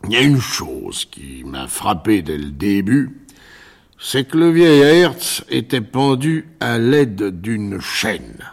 il 0.05 0.13
y 0.13 0.17
a 0.17 0.23
une 0.23 0.41
chose 0.41 1.05
qui 1.05 1.45
m'a 1.45 1.69
frappé 1.69 2.23
dès 2.23 2.39
le 2.39 2.51
début, 2.51 3.23
c'est 3.99 4.27
que 4.27 4.37
le 4.37 4.51
vieil 4.51 4.81
Hertz 4.81 5.45
était 5.49 5.81
pendu 5.81 6.49
à 6.61 6.79
l'aide 6.79 7.41
d'une 7.41 7.81
chaîne 7.81 8.45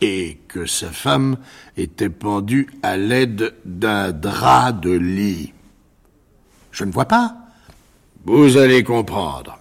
et 0.00 0.38
que 0.48 0.66
sa 0.66 0.90
femme 0.90 1.36
était 1.76 2.10
pendue 2.10 2.68
à 2.82 2.96
l'aide 2.96 3.54
d'un 3.64 4.12
drap 4.12 4.72
de 4.72 4.90
lit. 4.90 5.52
Je 6.72 6.84
ne 6.84 6.92
vois 6.92 7.06
pas. 7.06 7.36
Vous 8.24 8.56
allez 8.56 8.82
comprendre. 8.84 9.58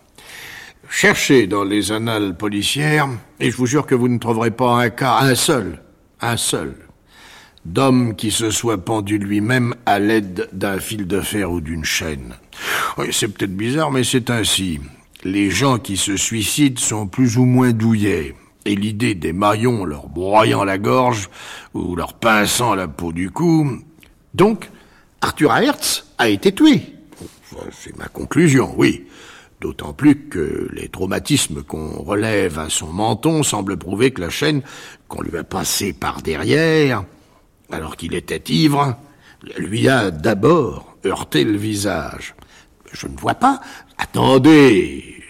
Cherchez 0.90 1.48
dans 1.48 1.64
les 1.64 1.92
annales 1.92 2.36
policières, 2.36 3.08
et 3.40 3.52
je 3.52 3.56
vous 3.56 3.68
jure 3.68 3.86
que 3.86 3.96
vous 3.96 4.08
ne 4.08 4.18
trouverez 4.18 4.52
pas 4.52 4.82
un 4.82 4.90
cas, 4.90 5.20
un 5.22 5.36
seul, 5.36 5.82
un 6.20 6.36
seul, 6.36 6.76
d'homme 7.74 8.16
qui 8.16 8.32
se 8.32 8.52
soit 8.52 8.84
pendu 8.84 9.18
lui-même 9.18 9.76
à 9.86 10.00
l'aide 10.00 10.50
d'un 10.54 10.80
fil 10.80 11.08
de 11.08 11.22
fer 11.22 11.52
ou 11.52 11.62
d'une 11.62 11.86
chaîne. 11.86 12.36
C'est 13.12 13.28
peut-être 13.28 13.56
bizarre, 13.56 13.92
mais 13.92 14.04
c'est 14.04 14.30
ainsi. 14.30 14.80
Les 15.24 15.50
gens 15.50 15.80
qui 15.80 15.98
se 15.98 16.18
suicident 16.18 16.80
sont 16.80 17.08
plus 17.08 17.38
ou 17.38 17.46
moins 17.46 17.72
douillets, 17.72 18.36
et 18.66 18.76
l'idée 18.76 19.16
des 19.16 19.34
maillons 19.34 19.86
leur 19.86 20.08
broyant 20.08 20.64
la 20.64 20.78
gorge 20.78 21.30
ou 21.74 21.96
leur 21.96 22.14
pinçant 22.14 22.76
la 22.76 22.88
peau 22.88 23.12
du 23.12 23.30
cou. 23.30 23.80
Donc, 24.34 24.70
Arthur 25.22 25.56
Hertz 25.56 26.06
a 26.18 26.30
été 26.30 26.54
tué. 26.54 26.82
C'est 27.72 27.98
ma 27.98 28.08
conclusion, 28.08 28.74
oui. 28.78 29.06
D'autant 29.60 29.92
plus 29.92 30.30
que 30.30 30.70
les 30.72 30.88
traumatismes 30.88 31.64
qu'on 31.64 32.02
relève 32.02 32.60
à 32.60 32.70
son 32.70 32.94
menton 32.94 33.44
semblent 33.44 33.78
prouver 33.78 34.12
que 34.12 34.22
la 34.22 34.30
chaîne 34.30 34.62
qu'on 35.10 35.22
lui 35.22 35.38
a 35.38 35.44
passée 35.44 35.92
par 35.92 36.22
derrière, 36.22 37.04
alors 37.72 37.96
qu'il 37.96 38.14
était 38.14 38.44
ivre, 38.52 38.98
lui 39.58 39.88
a 39.88 40.12
d'abord 40.12 40.98
heurté 41.06 41.44
le 41.44 41.58
visage. 41.58 42.36
Je 42.92 43.08
ne 43.08 43.18
vois 43.18 43.36
pas. 43.36 43.62
Attendez. 43.98 45.24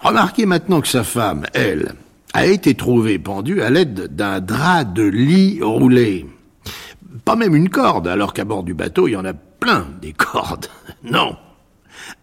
Remarquez 0.00 0.46
maintenant 0.46 0.80
que 0.80 0.88
sa 0.88 1.04
femme, 1.04 1.46
elle, 1.54 1.94
a 2.32 2.46
été 2.46 2.74
trouvée 2.74 3.18
pendue 3.18 3.62
à 3.62 3.70
l'aide 3.70 4.14
d'un 4.14 4.40
drap 4.40 4.84
de 4.84 5.02
lit 5.02 5.60
roulé. 5.62 6.26
Pas 7.24 7.36
même 7.36 7.56
une 7.56 7.70
corde, 7.70 8.08
alors 8.08 8.34
qu'à 8.34 8.44
bord 8.44 8.62
du 8.62 8.74
bateau, 8.74 9.08
il 9.08 9.12
y 9.12 9.16
en 9.16 9.24
a 9.24 9.34
plein 9.34 9.86
des 10.00 10.12
cordes. 10.12 10.68
Non 11.02 11.36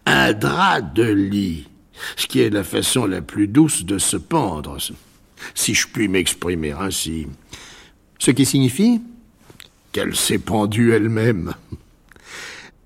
un 0.06 0.32
drap 0.32 0.80
de 0.80 1.04
lit, 1.04 1.68
ce 2.16 2.26
qui 2.26 2.40
est 2.40 2.50
la 2.50 2.64
façon 2.64 3.06
la 3.06 3.22
plus 3.22 3.48
douce 3.48 3.84
de 3.84 3.98
se 3.98 4.16
pendre, 4.16 4.78
si 5.54 5.74
je 5.74 5.88
puis 5.88 6.08
m'exprimer 6.08 6.72
ainsi. 6.72 7.26
Ce 8.24 8.30
qui 8.30 8.46
signifie 8.46 9.02
qu'elle 9.92 10.16
s'est 10.16 10.38
pendue 10.38 10.94
elle-même. 10.94 11.52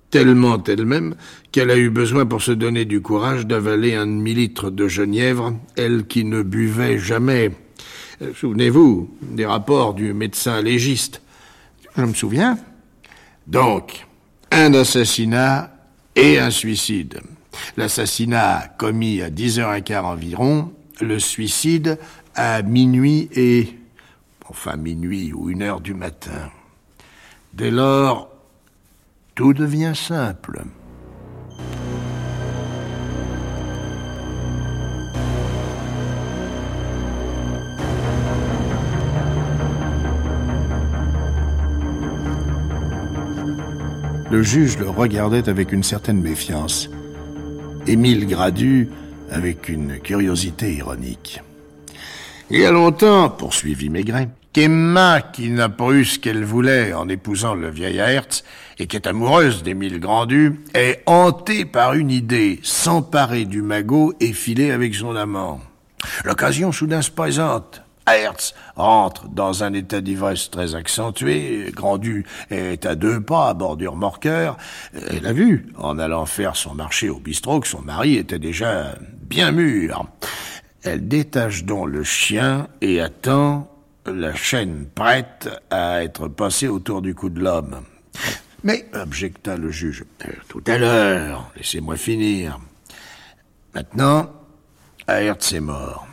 Tellement 0.09 0.61
elle-même 0.61 1.15
qu'elle 1.53 1.71
a 1.71 1.77
eu 1.77 1.89
besoin 1.89 2.25
pour 2.25 2.41
se 2.41 2.51
donner 2.51 2.83
du 2.83 2.99
courage 2.99 3.47
d'avaler 3.47 3.95
un 3.95 4.05
demi-litre 4.05 4.69
de 4.69 4.89
genièvre, 4.89 5.55
elle 5.77 6.07
qui 6.07 6.25
ne 6.25 6.41
buvait 6.41 6.99
jamais. 6.99 7.51
Euh, 8.21 8.33
souvenez-vous 8.35 9.15
des 9.21 9.45
rapports 9.45 9.93
du 9.93 10.11
médecin 10.11 10.61
légiste. 10.61 11.21
Je 11.95 12.01
me 12.01 12.13
souviens. 12.13 12.57
Donc, 13.47 14.07
un 14.51 14.73
assassinat 14.73 15.73
et 16.17 16.37
un 16.37 16.51
suicide. 16.51 17.21
L'assassinat 17.77 18.73
commis 18.77 19.21
à 19.21 19.29
10h15 19.29 20.01
environ, 20.01 20.73
le 20.99 21.17
suicide 21.17 21.97
à 22.35 22.61
minuit 22.61 23.29
et... 23.33 23.78
enfin 24.49 24.75
minuit 24.75 25.33
ou 25.33 25.49
une 25.49 25.61
heure 25.61 25.81
du 25.81 25.93
matin. 25.93 26.49
Dès 27.53 27.71
lors, 27.71 28.29
tout 29.35 29.53
devient 29.53 29.93
simple. 29.95 30.63
Le 44.31 44.43
juge 44.43 44.77
le 44.77 44.87
regardait 44.89 45.49
avec 45.49 45.71
une 45.71 45.81
certaine 45.81 46.21
méfiance. 46.21 46.87
Émile 47.87 48.27
Gradu 48.27 48.89
avec 49.31 49.69
une 49.69 49.97
curiosité 49.99 50.75
ironique. 50.75 51.41
Il 52.51 52.59
y 52.59 52.65
a 52.65 52.71
longtemps, 52.71 53.29
poursuivit 53.29 53.89
Maigret, 53.89 54.29
qu'Emma, 54.53 55.21
qui 55.21 55.49
n'a 55.49 55.69
pas 55.69 55.91
eu 55.91 56.05
ce 56.05 56.19
qu'elle 56.19 56.43
voulait 56.43 56.93
en 56.93 57.07
épousant 57.09 57.55
le 57.55 57.69
vieil 57.69 57.97
Hertz, 57.97 58.43
et 58.77 58.87
qui 58.87 58.95
est 58.95 59.07
amoureuse 59.07 59.63
d'Émile 59.63 59.99
Grandu, 59.99 60.61
est 60.73 61.03
hantée 61.05 61.65
par 61.65 61.93
une 61.93 62.11
idée, 62.11 62.59
s'emparer 62.63 63.45
du 63.45 63.61
magot 63.61 64.13
et 64.19 64.33
filer 64.33 64.71
avec 64.71 64.95
son 64.95 65.15
amant. 65.15 65.59
L'occasion 66.23 66.71
soudain 66.71 67.01
se 67.01 67.11
présente. 67.11 67.81
Hertz 68.07 68.55
rentre 68.75 69.27
dans 69.27 69.63
un 69.63 69.73
état 69.73 70.01
d'ivresse 70.01 70.49
très 70.49 70.75
accentué. 70.75 71.71
Grandu 71.75 72.25
est 72.49 72.85
à 72.85 72.95
deux 72.95 73.21
pas 73.21 73.49
à 73.49 73.53
bord 73.53 73.77
du 73.77 73.87
remorqueur. 73.87 74.57
Elle 75.11 75.27
a 75.27 75.33
vu, 75.33 75.67
en 75.77 75.99
allant 75.99 76.25
faire 76.25 76.55
son 76.55 76.73
marché 76.73 77.09
au 77.09 77.19
bistrot, 77.19 77.59
que 77.59 77.67
son 77.67 77.81
mari 77.81 78.15
était 78.15 78.39
déjà 78.39 78.95
bien 79.21 79.51
mûr. 79.51 80.05
Elle 80.83 81.07
détache 81.07 81.65
donc 81.65 81.89
le 81.89 82.03
chien 82.03 82.67
et 82.81 83.01
attend 83.01 83.69
la 84.11 84.33
chaîne 84.35 84.87
prête 84.93 85.49
à 85.69 86.03
être 86.03 86.27
passée 86.27 86.67
autour 86.67 87.01
du 87.01 87.15
cou 87.15 87.29
de 87.29 87.39
l'homme. 87.39 87.81
Mais, 88.63 88.85
objecta 88.93 89.55
le 89.55 89.71
juge, 89.71 90.03
tout 90.47 90.63
à 90.67 90.77
l'heure, 90.77 91.49
laissez-moi 91.55 91.95
finir. 91.95 92.59
Maintenant, 93.73 94.31
Hertz 95.07 95.53
est 95.53 95.59
mort. 95.59 96.07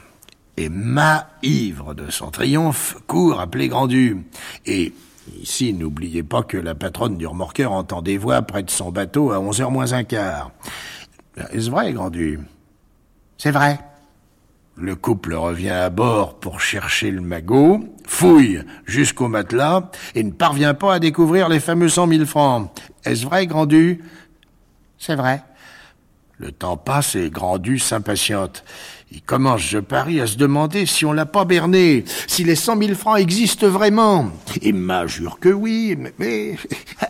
Et 0.56 0.68
Ma, 0.68 1.28
ivre 1.42 1.94
de 1.94 2.10
son 2.10 2.30
triomphe, 2.30 2.96
court 3.06 3.40
appeler 3.40 3.68
Grandu. 3.68 4.24
Et 4.64 4.94
ici, 5.40 5.74
n'oubliez 5.74 6.22
pas 6.22 6.42
que 6.42 6.56
la 6.56 6.74
patronne 6.74 7.18
du 7.18 7.26
remorqueur 7.26 7.72
entend 7.72 8.00
des 8.00 8.16
voix 8.16 8.40
près 8.42 8.62
de 8.62 8.70
son 8.70 8.90
bateau 8.90 9.32
à 9.32 9.40
onze 9.40 9.60
heures 9.60 9.70
moins 9.70 9.92
un 9.92 10.04
quart. 10.04 10.52
Est-ce 11.52 11.70
vrai, 11.70 11.92
Grandu? 11.92 12.40
C'est 13.36 13.50
vrai. 13.50 13.78
Le 14.78 14.94
couple 14.94 15.32
revient 15.32 15.70
à 15.70 15.88
bord 15.88 16.38
pour 16.38 16.60
chercher 16.60 17.10
le 17.10 17.22
magot, 17.22 17.80
fouille 18.06 18.62
jusqu'au 18.84 19.26
matelas 19.26 19.90
et 20.14 20.22
ne 20.22 20.30
parvient 20.30 20.74
pas 20.74 20.94
à 20.94 20.98
découvrir 20.98 21.48
les 21.48 21.60
fameux 21.60 21.88
cent 21.88 22.06
mille 22.06 22.26
francs. 22.26 22.70
Est-ce 23.06 23.24
vrai, 23.24 23.46
Grandu 23.46 24.04
C'est 24.98 25.14
vrai. 25.14 25.42
Le 26.36 26.52
temps 26.52 26.76
passe 26.76 27.14
et 27.14 27.30
Grandu 27.30 27.78
s'impatiente. 27.78 28.64
Il 29.10 29.22
commence, 29.22 29.62
je 29.62 29.78
parie, 29.78 30.20
à 30.20 30.26
se 30.26 30.36
demander 30.36 30.84
si 30.84 31.06
on 31.06 31.12
l'a 31.14 31.24
pas 31.24 31.46
berné, 31.46 32.04
si 32.26 32.44
les 32.44 32.54
cent 32.54 32.76
mille 32.76 32.96
francs 32.96 33.18
existent 33.18 33.68
vraiment. 33.68 34.30
Emma 34.60 35.06
jure 35.06 35.38
que 35.40 35.48
oui, 35.48 35.96
mais, 36.18 36.56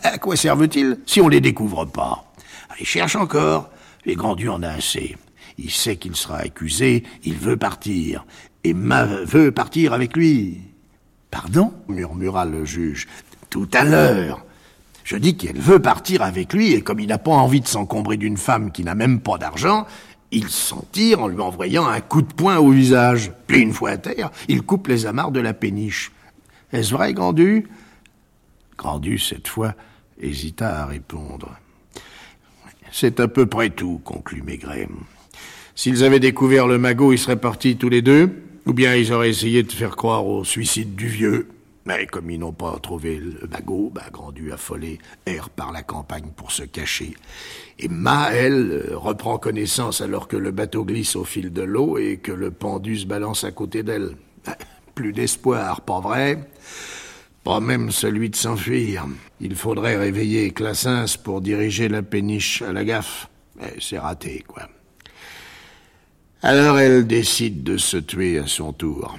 à 0.04 0.18
quoi 0.18 0.36
servent-ils 0.36 1.00
si 1.04 1.20
on 1.20 1.28
les 1.28 1.40
découvre 1.40 1.84
pas? 1.84 2.32
Il 2.78 2.86
cherche 2.86 3.16
encore. 3.16 3.70
Les 4.04 4.14
Grandu 4.14 4.48
en 4.48 4.62
a 4.62 4.68
assez. 4.68 5.16
Il 5.58 5.70
sait 5.70 5.96
qu'il 5.96 6.16
sera 6.16 6.38
accusé, 6.38 7.04
il 7.24 7.36
veut 7.36 7.56
partir. 7.56 8.26
Emma 8.64 9.04
veut 9.04 9.52
partir 9.52 9.92
avec 9.92 10.16
lui. 10.16 10.60
Pardon 11.30 11.72
murmura 11.88 12.44
le 12.44 12.64
juge. 12.64 13.06
Tout 13.50 13.68
à 13.72 13.84
l'heure. 13.84 14.44
Je 15.04 15.16
dis 15.16 15.36
qu'elle 15.36 15.58
veut 15.58 15.80
partir 15.80 16.22
avec 16.22 16.52
lui, 16.52 16.72
et 16.72 16.82
comme 16.82 16.98
il 16.98 17.06
n'a 17.06 17.18
pas 17.18 17.30
envie 17.30 17.60
de 17.60 17.68
s'encombrer 17.68 18.16
d'une 18.16 18.36
femme 18.36 18.72
qui 18.72 18.82
n'a 18.82 18.96
même 18.96 19.20
pas 19.20 19.38
d'argent, 19.38 19.86
il 20.32 20.48
s'en 20.48 20.84
tire 20.90 21.22
en 21.22 21.28
lui 21.28 21.40
envoyant 21.40 21.86
un 21.86 22.00
coup 22.00 22.22
de 22.22 22.32
poing 22.32 22.58
au 22.58 22.70
visage. 22.70 23.32
Puis 23.46 23.60
une 23.60 23.72
fois 23.72 23.90
à 23.90 23.98
terre, 23.98 24.30
il 24.48 24.62
coupe 24.62 24.88
les 24.88 25.06
amarres 25.06 25.30
de 25.30 25.40
la 25.40 25.54
péniche. 25.54 26.10
Est-ce 26.72 26.92
vrai, 26.92 27.14
Grandu? 27.14 27.68
Grandu, 28.76 29.18
cette 29.18 29.46
fois, 29.46 29.74
hésita 30.20 30.82
à 30.82 30.86
répondre. 30.86 31.56
C'est 32.90 33.20
à 33.20 33.28
peu 33.28 33.46
près 33.46 33.70
tout, 33.70 34.00
conclut 34.04 34.42
Maigret. 34.42 34.88
S'ils 35.78 36.04
avaient 36.04 36.20
découvert 36.20 36.66
le 36.66 36.78
magot, 36.78 37.12
ils 37.12 37.18
seraient 37.18 37.38
partis 37.38 37.76
tous 37.76 37.90
les 37.90 38.00
deux, 38.00 38.30
ou 38.64 38.72
bien 38.72 38.96
ils 38.96 39.12
auraient 39.12 39.28
essayé 39.28 39.62
de 39.62 39.70
faire 39.70 39.94
croire 39.94 40.26
au 40.26 40.42
suicide 40.42 40.96
du 40.96 41.06
vieux. 41.06 41.48
Mais 41.84 42.06
comme 42.06 42.30
ils 42.30 42.38
n'ont 42.38 42.54
pas 42.54 42.78
trouvé 42.82 43.18
le 43.18 43.46
magot, 43.46 43.92
bah, 43.94 44.06
Grandu 44.10 44.52
affolé 44.52 44.98
erre 45.26 45.50
par 45.50 45.72
la 45.72 45.82
campagne 45.82 46.30
pour 46.34 46.50
se 46.50 46.62
cacher. 46.62 47.14
Et 47.78 47.88
Ma, 47.88 48.30
elle, 48.32 48.88
reprend 48.94 49.36
connaissance 49.36 50.00
alors 50.00 50.28
que 50.28 50.38
le 50.38 50.50
bateau 50.50 50.82
glisse 50.82 51.14
au 51.14 51.24
fil 51.24 51.52
de 51.52 51.62
l'eau 51.62 51.98
et 51.98 52.16
que 52.16 52.32
le 52.32 52.50
pendu 52.50 52.96
se 52.96 53.06
balance 53.06 53.44
à 53.44 53.52
côté 53.52 53.82
d'elle. 53.82 54.16
Plus 54.94 55.12
d'espoir, 55.12 55.82
pas 55.82 56.00
vrai? 56.00 56.48
Pas 57.44 57.60
même 57.60 57.90
celui 57.90 58.30
de 58.30 58.36
s'enfuir. 58.36 59.06
Il 59.42 59.54
faudrait 59.54 59.96
réveiller 59.96 60.52
Classens 60.52 61.18
pour 61.22 61.42
diriger 61.42 61.88
la 61.88 62.02
péniche 62.02 62.62
à 62.62 62.72
la 62.72 62.82
gaffe. 62.82 63.28
C'est 63.78 63.98
raté, 63.98 64.42
quoi. 64.48 64.68
Alors 66.42 66.78
elle 66.78 67.06
décide 67.06 67.62
de 67.62 67.76
se 67.76 67.96
tuer 67.96 68.38
à 68.38 68.46
son 68.46 68.72
tour. 68.72 69.18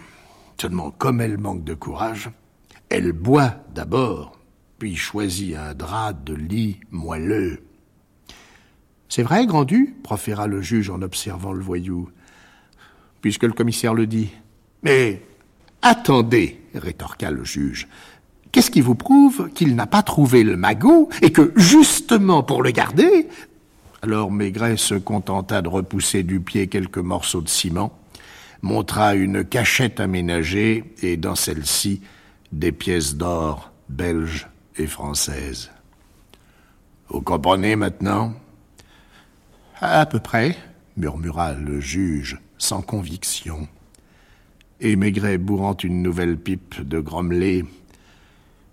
Seulement, 0.62 0.92
comme 0.92 1.22
elle 1.22 1.38
manque 1.38 1.64
de 1.64 1.74
courage, 1.74 2.30
elle 2.90 3.12
boit 3.12 3.56
d'abord, 3.74 4.40
puis 4.78 4.96
choisit 4.96 5.56
un 5.56 5.74
drap 5.74 6.14
de 6.14 6.34
lit 6.34 6.80
moelleux. 6.92 7.60
C'est 9.10 9.24
vrai, 9.24 9.46
Grandu? 9.46 9.96
proféra 10.04 10.48
le 10.48 10.62
juge 10.62 10.90
en 10.90 11.02
observant 11.02 11.54
le 11.54 11.64
voyou. 11.64 12.10
Puisque 13.22 13.44
le 13.44 13.54
commissaire 13.54 13.94
le 13.94 14.06
dit. 14.06 14.30
Mais 14.84 15.22
attendez, 15.82 16.62
rétorqua 16.76 17.32
le 17.32 17.44
juge. 17.44 17.88
Qu'est-ce 18.52 18.72
qui 18.72 18.82
vous 18.82 18.96
prouve 18.96 19.50
qu'il 19.54 19.76
n'a 19.76 19.88
pas 19.88 20.04
trouvé 20.04 20.44
le 20.44 20.56
magot 20.56 21.10
et 21.22 21.32
que, 21.32 21.52
justement 21.56 22.44
pour 22.44 22.64
le 22.64 22.72
garder, 22.72 23.28
alors 24.02 24.32
Maigret 24.32 24.78
se 24.78 24.96
contenta 24.96 25.62
de 25.62 25.68
repousser 25.68 26.24
du 26.24 26.40
pied 26.40 26.68
quelques 26.68 26.98
morceaux 26.98 27.42
de 27.42 27.50
ciment, 27.50 27.98
montra 28.62 29.16
une 29.16 29.44
cachette 29.44 30.00
aménagée 30.00 30.94
et 31.02 31.18
dans 31.18 31.36
celle-ci 31.36 32.02
des 32.52 32.72
pièces 32.72 33.16
d'or 33.16 33.72
belges 33.90 34.48
et 34.78 34.88
françaises. 34.88 35.72
Vous 37.10 37.22
comprenez 37.22 37.76
maintenant? 37.76 38.34
À 39.80 40.06
peu 40.06 40.20
près, 40.20 40.58
murmura 40.98 41.54
le 41.54 41.80
juge 41.80 42.40
sans 42.58 42.82
conviction. 42.82 43.68
Et 44.80 44.96
Maigret 44.96 45.38
bourrant 45.38 45.78
une 45.78 46.02
nouvelle 46.02 46.38
pipe 46.38 46.82
de 46.82 47.00
grommelé 47.00 47.66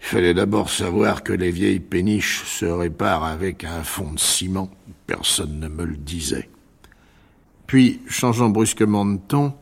il 0.04 0.08
fallait 0.08 0.34
d'abord 0.34 0.68
savoir 0.68 1.22
que 1.22 1.32
les 1.32 1.50
vieilles 1.50 1.80
péniches 1.80 2.44
se 2.44 2.66
réparent 2.66 3.24
avec 3.24 3.64
un 3.64 3.82
fond 3.82 4.12
de 4.12 4.18
ciment. 4.18 4.68
Personne 5.06 5.58
ne 5.58 5.66
me 5.66 5.86
le 5.86 5.96
disait. 5.96 6.50
Puis, 7.66 8.02
changeant 8.06 8.50
brusquement 8.50 9.06
de 9.06 9.16
ton, 9.16 9.54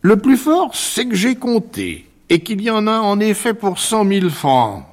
le 0.00 0.16
plus 0.16 0.38
fort, 0.38 0.74
c'est 0.74 1.06
que 1.06 1.14
j'ai 1.14 1.34
compté, 1.34 2.08
et 2.30 2.40
qu'il 2.40 2.62
y 2.62 2.70
en 2.70 2.86
a 2.86 3.00
en 3.00 3.20
effet 3.20 3.52
pour 3.52 3.78
cent 3.78 4.04
mille 4.04 4.30
francs. 4.30 4.86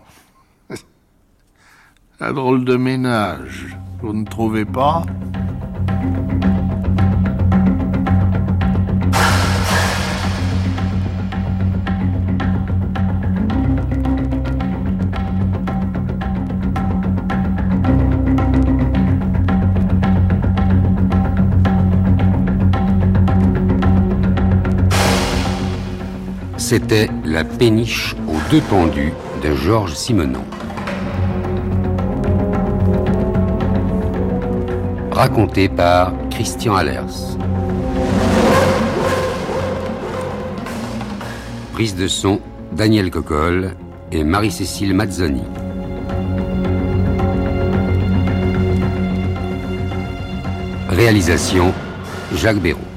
Un 2.19 2.33
drôle 2.33 2.65
de 2.65 2.75
ménage, 2.75 3.77
vous 4.01 4.11
ne 4.11 4.25
trouvez 4.25 4.65
pas? 4.65 5.05
C'était 26.57 27.09
La 27.25 27.43
péniche 27.43 28.15
aux 28.27 28.51
deux 28.51 28.61
pendus 28.61 29.11
de 29.43 29.55
Georges 29.55 29.93
Simenon. 29.93 30.43
Raconté 35.11 35.67
par 35.67 36.13
Christian 36.29 36.75
Allers. 36.75 37.37
Prise 41.73 41.95
de 41.95 42.07
son 42.07 42.39
Daniel 42.71 43.09
Cocolle 43.09 43.75
et 44.11 44.23
Marie-Cécile 44.23 44.93
Mazzoni. 44.93 45.43
Réalisation 50.89 51.73
Jacques 52.35 52.61
Béraud. 52.61 52.92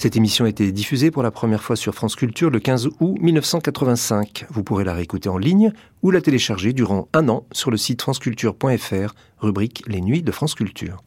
Cette 0.00 0.16
émission 0.16 0.46
a 0.46 0.48
été 0.48 0.72
diffusée 0.72 1.10
pour 1.10 1.22
la 1.22 1.30
première 1.30 1.62
fois 1.62 1.76
sur 1.76 1.94
France 1.94 2.16
Culture 2.16 2.48
le 2.48 2.58
15 2.58 2.88
août 3.00 3.18
1985. 3.20 4.46
Vous 4.48 4.62
pourrez 4.64 4.82
la 4.82 4.94
réécouter 4.94 5.28
en 5.28 5.36
ligne 5.36 5.74
ou 6.02 6.10
la 6.10 6.22
télécharger 6.22 6.72
durant 6.72 7.08
un 7.12 7.28
an 7.28 7.44
sur 7.52 7.70
le 7.70 7.76
site 7.76 8.00
franceculture.fr, 8.00 9.14
rubrique 9.40 9.82
Les 9.88 10.00
Nuits 10.00 10.22
de 10.22 10.32
France 10.32 10.54
Culture. 10.54 11.02